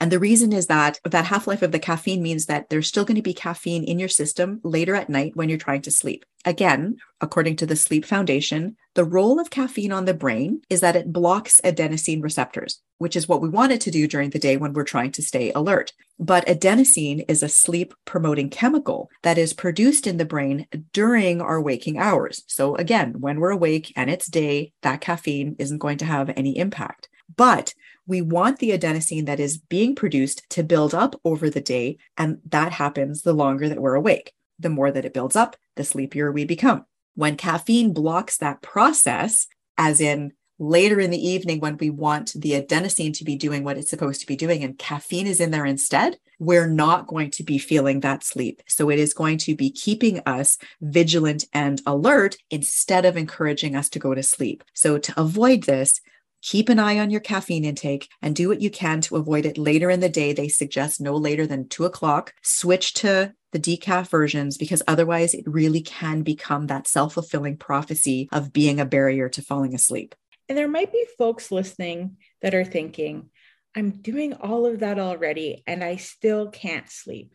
And 0.00 0.10
the 0.10 0.18
reason 0.18 0.52
is 0.52 0.66
that 0.66 0.98
that 1.04 1.26
half 1.26 1.46
life 1.46 1.62
of 1.62 1.72
the 1.72 1.78
caffeine 1.78 2.22
means 2.22 2.46
that 2.46 2.68
there's 2.68 2.88
still 2.88 3.04
going 3.04 3.16
to 3.16 3.22
be 3.22 3.34
caffeine 3.34 3.84
in 3.84 3.98
your 3.98 4.08
system 4.08 4.60
later 4.62 4.94
at 4.94 5.08
night 5.08 5.32
when 5.34 5.48
you're 5.48 5.58
trying 5.58 5.82
to 5.82 5.90
sleep. 5.90 6.24
Again, 6.44 6.96
according 7.22 7.56
to 7.56 7.66
the 7.66 7.76
Sleep 7.76 8.04
Foundation, 8.04 8.76
the 8.94 9.04
role 9.04 9.40
of 9.40 9.48
caffeine 9.48 9.92
on 9.92 10.04
the 10.04 10.12
brain 10.12 10.60
is 10.68 10.80
that 10.82 10.94
it 10.94 11.12
blocks 11.12 11.58
adenosine 11.64 12.22
receptors, 12.22 12.82
which 12.98 13.16
is 13.16 13.26
what 13.26 13.40
we 13.40 13.48
want 13.48 13.72
it 13.72 13.80
to 13.82 13.90
do 13.90 14.06
during 14.06 14.28
the 14.28 14.38
day 14.38 14.58
when 14.58 14.74
we're 14.74 14.84
trying 14.84 15.10
to 15.12 15.22
stay 15.22 15.52
alert. 15.52 15.92
But 16.18 16.46
adenosine 16.46 17.24
is 17.28 17.42
a 17.42 17.48
sleep 17.48 17.94
promoting 18.04 18.50
chemical 18.50 19.08
that 19.22 19.38
is 19.38 19.54
produced 19.54 20.06
in 20.06 20.18
the 20.18 20.26
brain 20.26 20.66
during 20.92 21.40
our 21.40 21.62
waking 21.62 21.98
hours. 21.98 22.44
So, 22.46 22.76
again, 22.76 23.20
when 23.20 23.40
we're 23.40 23.50
awake 23.50 23.92
and 23.96 24.10
it's 24.10 24.26
day, 24.26 24.72
that 24.82 25.00
caffeine 25.00 25.56
isn't 25.58 25.78
going 25.78 25.98
to 25.98 26.04
have 26.04 26.30
any 26.36 26.58
impact. 26.58 27.08
But 27.34 27.74
we 28.06 28.20
want 28.20 28.58
the 28.58 28.70
adenosine 28.70 29.26
that 29.26 29.40
is 29.40 29.58
being 29.58 29.94
produced 29.94 30.42
to 30.50 30.62
build 30.62 30.94
up 30.94 31.18
over 31.24 31.48
the 31.48 31.60
day. 31.60 31.98
And 32.16 32.38
that 32.46 32.72
happens 32.72 33.22
the 33.22 33.32
longer 33.32 33.68
that 33.68 33.80
we're 33.80 33.94
awake. 33.94 34.32
The 34.58 34.70
more 34.70 34.90
that 34.90 35.04
it 35.04 35.14
builds 35.14 35.36
up, 35.36 35.56
the 35.76 35.84
sleepier 35.84 36.30
we 36.30 36.44
become. 36.44 36.84
When 37.14 37.36
caffeine 37.36 37.92
blocks 37.92 38.38
that 38.38 38.62
process, 38.62 39.46
as 39.78 40.00
in 40.00 40.32
later 40.58 41.00
in 41.00 41.10
the 41.10 41.28
evening 41.28 41.58
when 41.58 41.76
we 41.78 41.90
want 41.90 42.32
the 42.34 42.52
adenosine 42.52 43.12
to 43.12 43.24
be 43.24 43.36
doing 43.36 43.64
what 43.64 43.76
it's 43.76 43.90
supposed 43.90 44.20
to 44.20 44.26
be 44.26 44.36
doing 44.36 44.62
and 44.62 44.78
caffeine 44.78 45.26
is 45.26 45.40
in 45.40 45.50
there 45.50 45.66
instead, 45.66 46.16
we're 46.38 46.68
not 46.68 47.06
going 47.06 47.30
to 47.30 47.42
be 47.42 47.58
feeling 47.58 48.00
that 48.00 48.22
sleep. 48.22 48.62
So 48.68 48.90
it 48.90 48.98
is 48.98 49.14
going 49.14 49.38
to 49.38 49.56
be 49.56 49.70
keeping 49.70 50.20
us 50.26 50.58
vigilant 50.80 51.44
and 51.52 51.80
alert 51.86 52.36
instead 52.50 53.04
of 53.04 53.16
encouraging 53.16 53.74
us 53.74 53.88
to 53.90 53.98
go 53.98 54.14
to 54.14 54.22
sleep. 54.22 54.62
So 54.74 54.98
to 54.98 55.20
avoid 55.20 55.64
this, 55.64 56.00
Keep 56.44 56.68
an 56.68 56.78
eye 56.78 56.98
on 56.98 57.08
your 57.08 57.22
caffeine 57.22 57.64
intake 57.64 58.06
and 58.20 58.36
do 58.36 58.50
what 58.50 58.60
you 58.60 58.70
can 58.70 59.00
to 59.00 59.16
avoid 59.16 59.46
it 59.46 59.56
later 59.56 59.88
in 59.88 60.00
the 60.00 60.10
day. 60.10 60.34
They 60.34 60.48
suggest 60.48 61.00
no 61.00 61.14
later 61.14 61.46
than 61.46 61.68
two 61.68 61.86
o'clock. 61.86 62.34
Switch 62.42 62.92
to 62.94 63.32
the 63.52 63.58
decaf 63.58 64.10
versions 64.10 64.58
because 64.58 64.82
otherwise 64.86 65.32
it 65.32 65.44
really 65.46 65.80
can 65.80 66.20
become 66.20 66.66
that 66.66 66.86
self 66.86 67.14
fulfilling 67.14 67.56
prophecy 67.56 68.28
of 68.30 68.52
being 68.52 68.78
a 68.78 68.84
barrier 68.84 69.30
to 69.30 69.40
falling 69.40 69.74
asleep. 69.74 70.14
And 70.46 70.58
there 70.58 70.68
might 70.68 70.92
be 70.92 71.06
folks 71.16 71.50
listening 71.50 72.18
that 72.42 72.54
are 72.54 72.62
thinking, 72.62 73.30
I'm 73.74 73.90
doing 73.90 74.34
all 74.34 74.66
of 74.66 74.80
that 74.80 74.98
already 74.98 75.62
and 75.66 75.82
I 75.82 75.96
still 75.96 76.50
can't 76.50 76.90
sleep. 76.90 77.32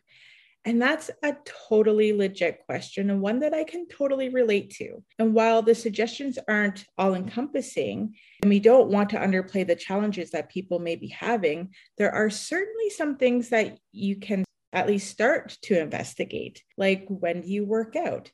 And 0.64 0.80
that's 0.80 1.10
a 1.22 1.36
totally 1.68 2.12
legit 2.12 2.60
question 2.66 3.08
and 3.08 3.22
one 3.22 3.40
that 3.40 3.54
I 3.54 3.64
can 3.64 3.88
totally 3.88 4.28
relate 4.28 4.70
to. 4.74 5.02
And 5.18 5.32
while 5.32 5.62
the 5.62 5.74
suggestions 5.74 6.38
aren't 6.46 6.84
all 6.98 7.14
encompassing, 7.14 8.14
and 8.42 8.50
we 8.50 8.60
don't 8.60 8.90
want 8.90 9.10
to 9.10 9.18
underplay 9.18 9.66
the 9.66 9.74
challenges 9.74 10.32
that 10.32 10.50
people 10.50 10.78
may 10.78 10.96
be 10.96 11.08
having, 11.08 11.70
there 11.96 12.12
are 12.12 12.28
certainly 12.28 12.90
some 12.90 13.16
things 13.16 13.48
that 13.48 13.78
you 13.92 14.16
can 14.16 14.44
at 14.72 14.86
least 14.86 15.10
start 15.10 15.56
to 15.62 15.80
investigate, 15.80 16.62
like 16.76 17.06
when 17.08 17.40
do 17.40 17.48
you 17.48 17.64
work 17.64 17.96
out. 17.96 18.30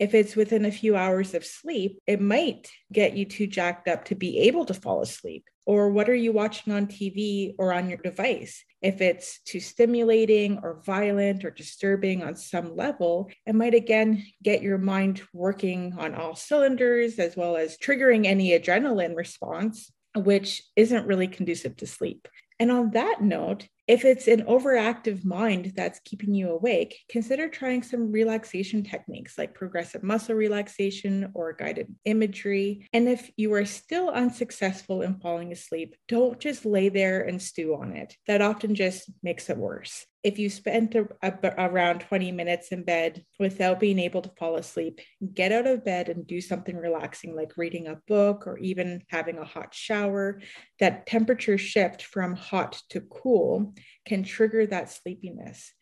If 0.00 0.14
it's 0.14 0.34
within 0.34 0.64
a 0.64 0.72
few 0.72 0.96
hours 0.96 1.34
of 1.34 1.44
sleep, 1.44 1.98
it 2.06 2.20
might 2.20 2.68
get 2.92 3.16
you 3.16 3.26
too 3.26 3.46
jacked 3.46 3.86
up 3.86 4.06
to 4.06 4.14
be 4.14 4.40
able 4.40 4.64
to 4.64 4.74
fall 4.74 5.02
asleep. 5.02 5.44
Or 5.70 5.88
what 5.88 6.08
are 6.08 6.16
you 6.16 6.32
watching 6.32 6.72
on 6.72 6.88
TV 6.88 7.54
or 7.56 7.72
on 7.72 7.88
your 7.88 7.98
device? 7.98 8.64
If 8.82 9.00
it's 9.00 9.40
too 9.42 9.60
stimulating 9.60 10.58
or 10.64 10.82
violent 10.84 11.44
or 11.44 11.52
disturbing 11.52 12.24
on 12.24 12.34
some 12.34 12.74
level, 12.74 13.30
it 13.46 13.54
might 13.54 13.74
again 13.74 14.26
get 14.42 14.62
your 14.62 14.78
mind 14.78 15.22
working 15.32 15.94
on 15.96 16.16
all 16.16 16.34
cylinders 16.34 17.20
as 17.20 17.36
well 17.36 17.56
as 17.56 17.78
triggering 17.78 18.26
any 18.26 18.50
adrenaline 18.50 19.14
response, 19.14 19.92
which 20.16 20.60
isn't 20.74 21.06
really 21.06 21.28
conducive 21.28 21.76
to 21.76 21.86
sleep. 21.86 22.26
And 22.58 22.72
on 22.72 22.90
that 22.90 23.22
note, 23.22 23.68
if 23.90 24.04
it's 24.04 24.28
an 24.28 24.42
overactive 24.42 25.24
mind 25.24 25.72
that's 25.74 25.98
keeping 26.04 26.32
you 26.32 26.50
awake, 26.50 26.96
consider 27.08 27.48
trying 27.48 27.82
some 27.82 28.12
relaxation 28.12 28.84
techniques 28.84 29.36
like 29.36 29.52
progressive 29.52 30.04
muscle 30.04 30.36
relaxation 30.36 31.32
or 31.34 31.54
guided 31.54 31.92
imagery. 32.04 32.86
And 32.92 33.08
if 33.08 33.32
you 33.36 33.52
are 33.54 33.64
still 33.64 34.08
unsuccessful 34.10 35.02
in 35.02 35.18
falling 35.18 35.50
asleep, 35.50 35.96
don't 36.06 36.38
just 36.38 36.64
lay 36.64 36.88
there 36.88 37.22
and 37.22 37.42
stew 37.42 37.74
on 37.74 37.96
it. 37.96 38.14
That 38.28 38.42
often 38.42 38.76
just 38.76 39.10
makes 39.24 39.50
it 39.50 39.56
worse 39.56 40.06
if 40.22 40.38
you 40.38 40.50
spent 40.50 40.94
a, 40.94 41.08
a, 41.22 41.32
around 41.58 42.00
20 42.00 42.32
minutes 42.32 42.68
in 42.68 42.82
bed 42.82 43.24
without 43.38 43.80
being 43.80 43.98
able 43.98 44.20
to 44.22 44.32
fall 44.38 44.56
asleep, 44.56 45.00
get 45.32 45.52
out 45.52 45.66
of 45.66 45.84
bed 45.84 46.08
and 46.08 46.26
do 46.26 46.40
something 46.40 46.76
relaxing 46.76 47.34
like 47.34 47.56
reading 47.56 47.86
a 47.86 48.00
book 48.06 48.46
or 48.46 48.58
even 48.58 49.02
having 49.08 49.38
a 49.38 49.44
hot 49.44 49.74
shower. 49.74 50.40
That 50.78 51.06
temperature 51.06 51.58
shift 51.58 52.02
from 52.02 52.36
hot 52.36 52.80
to 52.90 53.00
cool 53.00 53.74
can 54.06 54.22
trigger 54.22 54.66
that 54.66 54.90
sleepiness. 54.90 55.72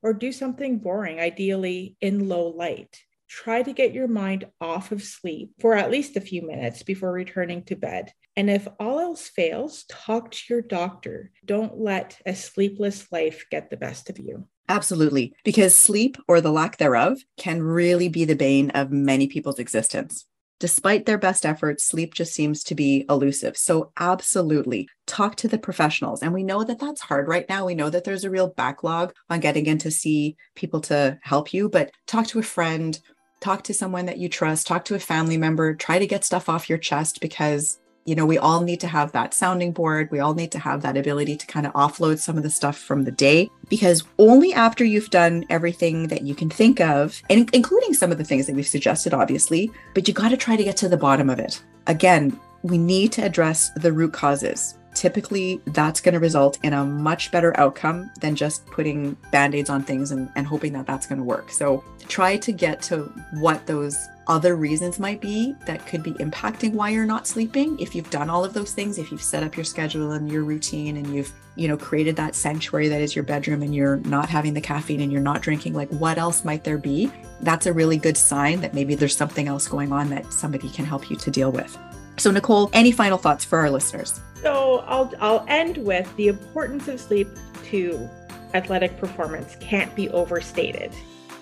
Or 0.00 0.12
do 0.12 0.30
something 0.30 0.78
boring, 0.78 1.18
ideally 1.18 1.96
in 2.00 2.28
low 2.28 2.48
light. 2.50 2.96
Try 3.28 3.62
to 3.62 3.72
get 3.72 3.92
your 3.92 4.08
mind 4.08 4.46
off 4.60 4.90
of 4.90 5.02
sleep 5.02 5.52
for 5.60 5.74
at 5.74 5.90
least 5.90 6.16
a 6.16 6.20
few 6.20 6.46
minutes 6.46 6.82
before 6.82 7.12
returning 7.12 7.62
to 7.64 7.76
bed. 7.76 8.12
And 8.36 8.48
if 8.48 8.66
all 8.80 9.00
else 9.00 9.28
fails, 9.28 9.84
talk 9.88 10.30
to 10.30 10.42
your 10.48 10.62
doctor. 10.62 11.30
Don't 11.44 11.78
let 11.78 12.20
a 12.24 12.34
sleepless 12.34 13.10
life 13.12 13.46
get 13.50 13.68
the 13.68 13.76
best 13.76 14.08
of 14.10 14.18
you. 14.18 14.46
Absolutely, 14.68 15.34
because 15.44 15.76
sleep 15.76 16.16
or 16.28 16.40
the 16.40 16.52
lack 16.52 16.76
thereof 16.76 17.18
can 17.36 17.62
really 17.62 18.08
be 18.08 18.24
the 18.24 18.36
bane 18.36 18.70
of 18.70 18.90
many 18.90 19.26
people's 19.26 19.58
existence. 19.58 20.26
Despite 20.60 21.06
their 21.06 21.18
best 21.18 21.46
efforts, 21.46 21.84
sleep 21.84 22.14
just 22.14 22.34
seems 22.34 22.64
to 22.64 22.74
be 22.74 23.06
elusive. 23.08 23.56
So, 23.56 23.92
absolutely 23.98 24.88
talk 25.06 25.36
to 25.36 25.48
the 25.48 25.58
professionals. 25.58 26.22
And 26.22 26.34
we 26.34 26.42
know 26.42 26.64
that 26.64 26.80
that's 26.80 27.00
hard 27.00 27.28
right 27.28 27.48
now. 27.48 27.64
We 27.64 27.76
know 27.76 27.90
that 27.90 28.04
there's 28.04 28.24
a 28.24 28.30
real 28.30 28.48
backlog 28.48 29.12
on 29.30 29.40
getting 29.40 29.66
in 29.66 29.78
to 29.78 29.90
see 29.90 30.36
people 30.56 30.80
to 30.82 31.18
help 31.22 31.54
you, 31.54 31.68
but 31.68 31.92
talk 32.06 32.26
to 32.28 32.40
a 32.40 32.42
friend, 32.42 32.98
talk 33.40 33.64
to 33.64 33.74
someone 33.74 34.06
that 34.06 34.18
you 34.18 34.28
trust, 34.28 34.66
talk 34.66 34.84
to 34.86 34.94
a 34.94 34.98
family 35.00 35.36
member, 35.36 35.74
try 35.74 35.98
to 35.98 36.06
get 36.06 36.24
stuff 36.24 36.48
off 36.48 36.68
your 36.68 36.78
chest 36.78 37.20
because 37.20 37.78
you 38.08 38.14
know, 38.14 38.24
we 38.24 38.38
all 38.38 38.62
need 38.62 38.80
to 38.80 38.86
have 38.86 39.12
that 39.12 39.34
sounding 39.34 39.70
board. 39.70 40.10
We 40.10 40.18
all 40.18 40.32
need 40.32 40.50
to 40.52 40.58
have 40.58 40.80
that 40.80 40.96
ability 40.96 41.36
to 41.36 41.46
kind 41.46 41.66
of 41.66 41.74
offload 41.74 42.18
some 42.18 42.38
of 42.38 42.42
the 42.42 42.48
stuff 42.48 42.78
from 42.78 43.04
the 43.04 43.12
day 43.12 43.50
because 43.68 44.02
only 44.18 44.54
after 44.54 44.82
you've 44.82 45.10
done 45.10 45.44
everything 45.50 46.08
that 46.08 46.22
you 46.22 46.34
can 46.34 46.48
think 46.48 46.80
of, 46.80 47.20
and 47.28 47.50
including 47.52 47.92
some 47.92 48.10
of 48.10 48.16
the 48.16 48.24
things 48.24 48.46
that 48.46 48.56
we've 48.56 48.66
suggested, 48.66 49.12
obviously, 49.12 49.70
but 49.92 50.08
you 50.08 50.14
got 50.14 50.30
to 50.30 50.38
try 50.38 50.56
to 50.56 50.64
get 50.64 50.74
to 50.78 50.88
the 50.88 50.96
bottom 50.96 51.28
of 51.28 51.38
it. 51.38 51.62
Again, 51.86 52.40
we 52.62 52.78
need 52.78 53.12
to 53.12 53.22
address 53.22 53.70
the 53.76 53.92
root 53.92 54.14
causes 54.14 54.77
typically 54.98 55.60
that's 55.66 56.00
going 56.00 56.12
to 56.12 56.18
result 56.18 56.58
in 56.64 56.72
a 56.72 56.84
much 56.84 57.30
better 57.30 57.58
outcome 57.58 58.10
than 58.20 58.34
just 58.34 58.66
putting 58.66 59.16
band-aids 59.30 59.70
on 59.70 59.80
things 59.82 60.10
and, 60.10 60.28
and 60.34 60.44
hoping 60.44 60.72
that 60.72 60.86
that's 60.86 61.06
going 61.06 61.18
to 61.18 61.24
work. 61.24 61.52
So 61.52 61.84
try 62.08 62.36
to 62.38 62.50
get 62.50 62.82
to 62.82 63.02
what 63.34 63.64
those 63.66 63.96
other 64.26 64.56
reasons 64.56 64.98
might 64.98 65.20
be 65.20 65.54
that 65.66 65.86
could 65.86 66.02
be 66.02 66.12
impacting 66.14 66.72
why 66.72 66.90
you're 66.90 67.06
not 67.06 67.28
sleeping. 67.28 67.78
If 67.78 67.94
you've 67.94 68.10
done 68.10 68.28
all 68.28 68.44
of 68.44 68.54
those 68.54 68.72
things 68.72 68.98
if 68.98 69.12
you've 69.12 69.22
set 69.22 69.44
up 69.44 69.56
your 69.56 69.64
schedule 69.64 70.12
and 70.12 70.30
your 70.30 70.42
routine 70.42 70.96
and 70.96 71.14
you've 71.14 71.32
you 71.54 71.68
know 71.68 71.76
created 71.76 72.16
that 72.16 72.34
sanctuary 72.34 72.88
that 72.88 73.00
is 73.00 73.14
your 73.16 73.24
bedroom 73.24 73.62
and 73.62 73.74
you're 73.74 73.96
not 73.98 74.28
having 74.28 74.52
the 74.52 74.60
caffeine 74.60 75.00
and 75.00 75.10
you're 75.12 75.22
not 75.22 75.42
drinking 75.42 75.74
like 75.74 75.88
what 75.90 76.18
else 76.18 76.44
might 76.44 76.64
there 76.64 76.76
be? 76.76 77.10
That's 77.40 77.66
a 77.66 77.72
really 77.72 77.96
good 77.96 78.16
sign 78.16 78.60
that 78.62 78.74
maybe 78.74 78.96
there's 78.96 79.16
something 79.16 79.46
else 79.48 79.68
going 79.68 79.92
on 79.92 80.10
that 80.10 80.32
somebody 80.32 80.68
can 80.68 80.84
help 80.84 81.08
you 81.08 81.16
to 81.16 81.30
deal 81.30 81.52
with 81.52 81.78
so 82.18 82.30
nicole 82.30 82.70
any 82.72 82.92
final 82.92 83.18
thoughts 83.18 83.44
for 83.44 83.58
our 83.58 83.70
listeners 83.70 84.20
so 84.42 84.84
I'll 84.86 85.12
I'll 85.20 85.44
end 85.48 85.78
with 85.78 86.14
the 86.16 86.28
importance 86.28 86.88
of 86.88 87.00
sleep 87.00 87.28
to 87.66 88.08
athletic 88.54 88.96
performance 88.98 89.56
can't 89.60 89.94
be 89.94 90.08
overstated. 90.10 90.92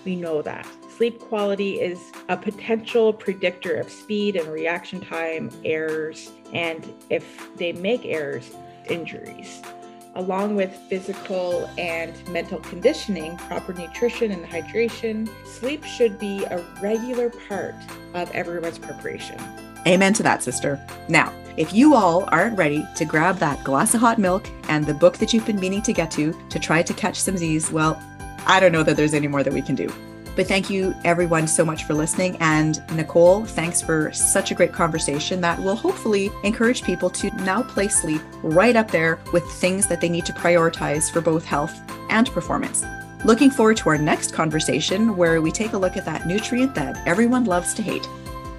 We 0.03 0.15
know 0.15 0.41
that. 0.41 0.67
Sleep 0.95 1.19
quality 1.19 1.75
is 1.79 1.99
a 2.27 2.35
potential 2.35 3.13
predictor 3.13 3.75
of 3.75 3.89
speed 3.89 4.35
and 4.35 4.47
reaction 4.47 4.99
time 4.99 5.51
errors, 5.63 6.31
and 6.53 6.91
if 7.09 7.55
they 7.55 7.71
make 7.71 8.03
errors, 8.05 8.51
injuries. 8.89 9.61
Along 10.15 10.55
with 10.55 10.75
physical 10.89 11.69
and 11.77 12.15
mental 12.29 12.57
conditioning, 12.59 13.37
proper 13.37 13.73
nutrition 13.73 14.31
and 14.31 14.43
hydration, 14.43 15.29
sleep 15.45 15.83
should 15.83 16.17
be 16.17 16.43
a 16.45 16.63
regular 16.81 17.29
part 17.47 17.75
of 18.15 18.31
everyone's 18.31 18.79
preparation. 18.79 19.37
Amen 19.87 20.11
to 20.15 20.23
that, 20.23 20.43
sister. 20.43 20.77
Now, 21.07 21.31
if 21.55 21.73
you 21.73 21.95
all 21.95 22.27
aren't 22.27 22.57
ready 22.57 22.85
to 22.95 23.05
grab 23.05 23.37
that 23.37 23.63
glass 23.63 23.93
of 23.95 24.01
hot 24.01 24.17
milk 24.17 24.45
and 24.67 24.85
the 24.85 24.93
book 24.93 25.17
that 25.17 25.33
you've 25.33 25.45
been 25.45 25.61
meaning 25.61 25.81
to 25.83 25.93
get 25.93 26.11
to 26.11 26.37
to 26.49 26.59
try 26.59 26.83
to 26.83 26.93
catch 26.93 27.15
some 27.15 27.37
Z's, 27.37 27.71
well, 27.71 28.01
I 28.45 28.59
don't 28.59 28.73
know 28.73 28.83
that 28.83 28.97
there's 28.97 29.13
any 29.13 29.29
more 29.29 29.43
that 29.43 29.53
we 29.53 29.61
can 29.61 29.75
do. 29.75 29.89
But 30.35 30.45
thank 30.45 30.69
you, 30.69 30.93
everyone, 31.05 31.47
so 31.47 31.63
much 31.63 31.85
for 31.85 31.93
listening. 31.93 32.35
And 32.41 32.83
Nicole, 32.91 33.45
thanks 33.45 33.81
for 33.81 34.11
such 34.11 34.51
a 34.51 34.55
great 34.55 34.73
conversation 34.73 35.39
that 35.39 35.57
will 35.57 35.75
hopefully 35.75 36.31
encourage 36.43 36.83
people 36.83 37.09
to 37.11 37.31
now 37.43 37.63
place 37.63 38.01
sleep 38.01 38.21
right 38.43 38.75
up 38.75 38.91
there 38.91 39.19
with 39.31 39.45
things 39.53 39.87
that 39.87 40.01
they 40.01 40.09
need 40.09 40.25
to 40.25 40.33
prioritize 40.33 41.09
for 41.09 41.21
both 41.21 41.45
health 41.45 41.79
and 42.09 42.29
performance. 42.31 42.83
Looking 43.23 43.49
forward 43.49 43.77
to 43.77 43.89
our 43.89 43.97
next 43.97 44.33
conversation 44.33 45.15
where 45.15 45.41
we 45.41 45.49
take 45.49 45.71
a 45.71 45.77
look 45.77 45.95
at 45.95 46.05
that 46.05 46.27
nutrient 46.27 46.75
that 46.75 47.07
everyone 47.07 47.45
loves 47.45 47.73
to 47.75 47.81
hate 47.81 48.03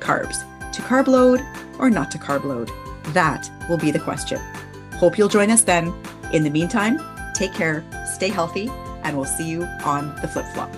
carbs 0.01 0.43
to 0.79 0.85
carb 0.85 1.09
load 1.09 1.45
or 1.81 1.91
not 1.91 2.09
to 2.13 2.19
carb 2.19 2.45
load? 2.45 2.71
That 3.13 3.51
will 3.69 3.79
be 3.79 3.91
the 3.91 3.99
question. 3.99 4.39
Hope 4.95 5.19
you'll 5.19 5.29
join 5.29 5.51
us 5.51 5.63
then. 5.63 5.93
In 6.33 6.45
the 6.45 6.51
meantime, 6.51 7.01
take 7.35 7.53
care, 7.53 7.85
stay 8.15 8.29
healthy, 8.29 8.71
and 9.03 9.17
we'll 9.17 9.27
see 9.27 9.49
you 9.49 9.65
on 9.85 10.15
the 10.23 10.29
flip 10.29 10.47
flop. 10.55 10.71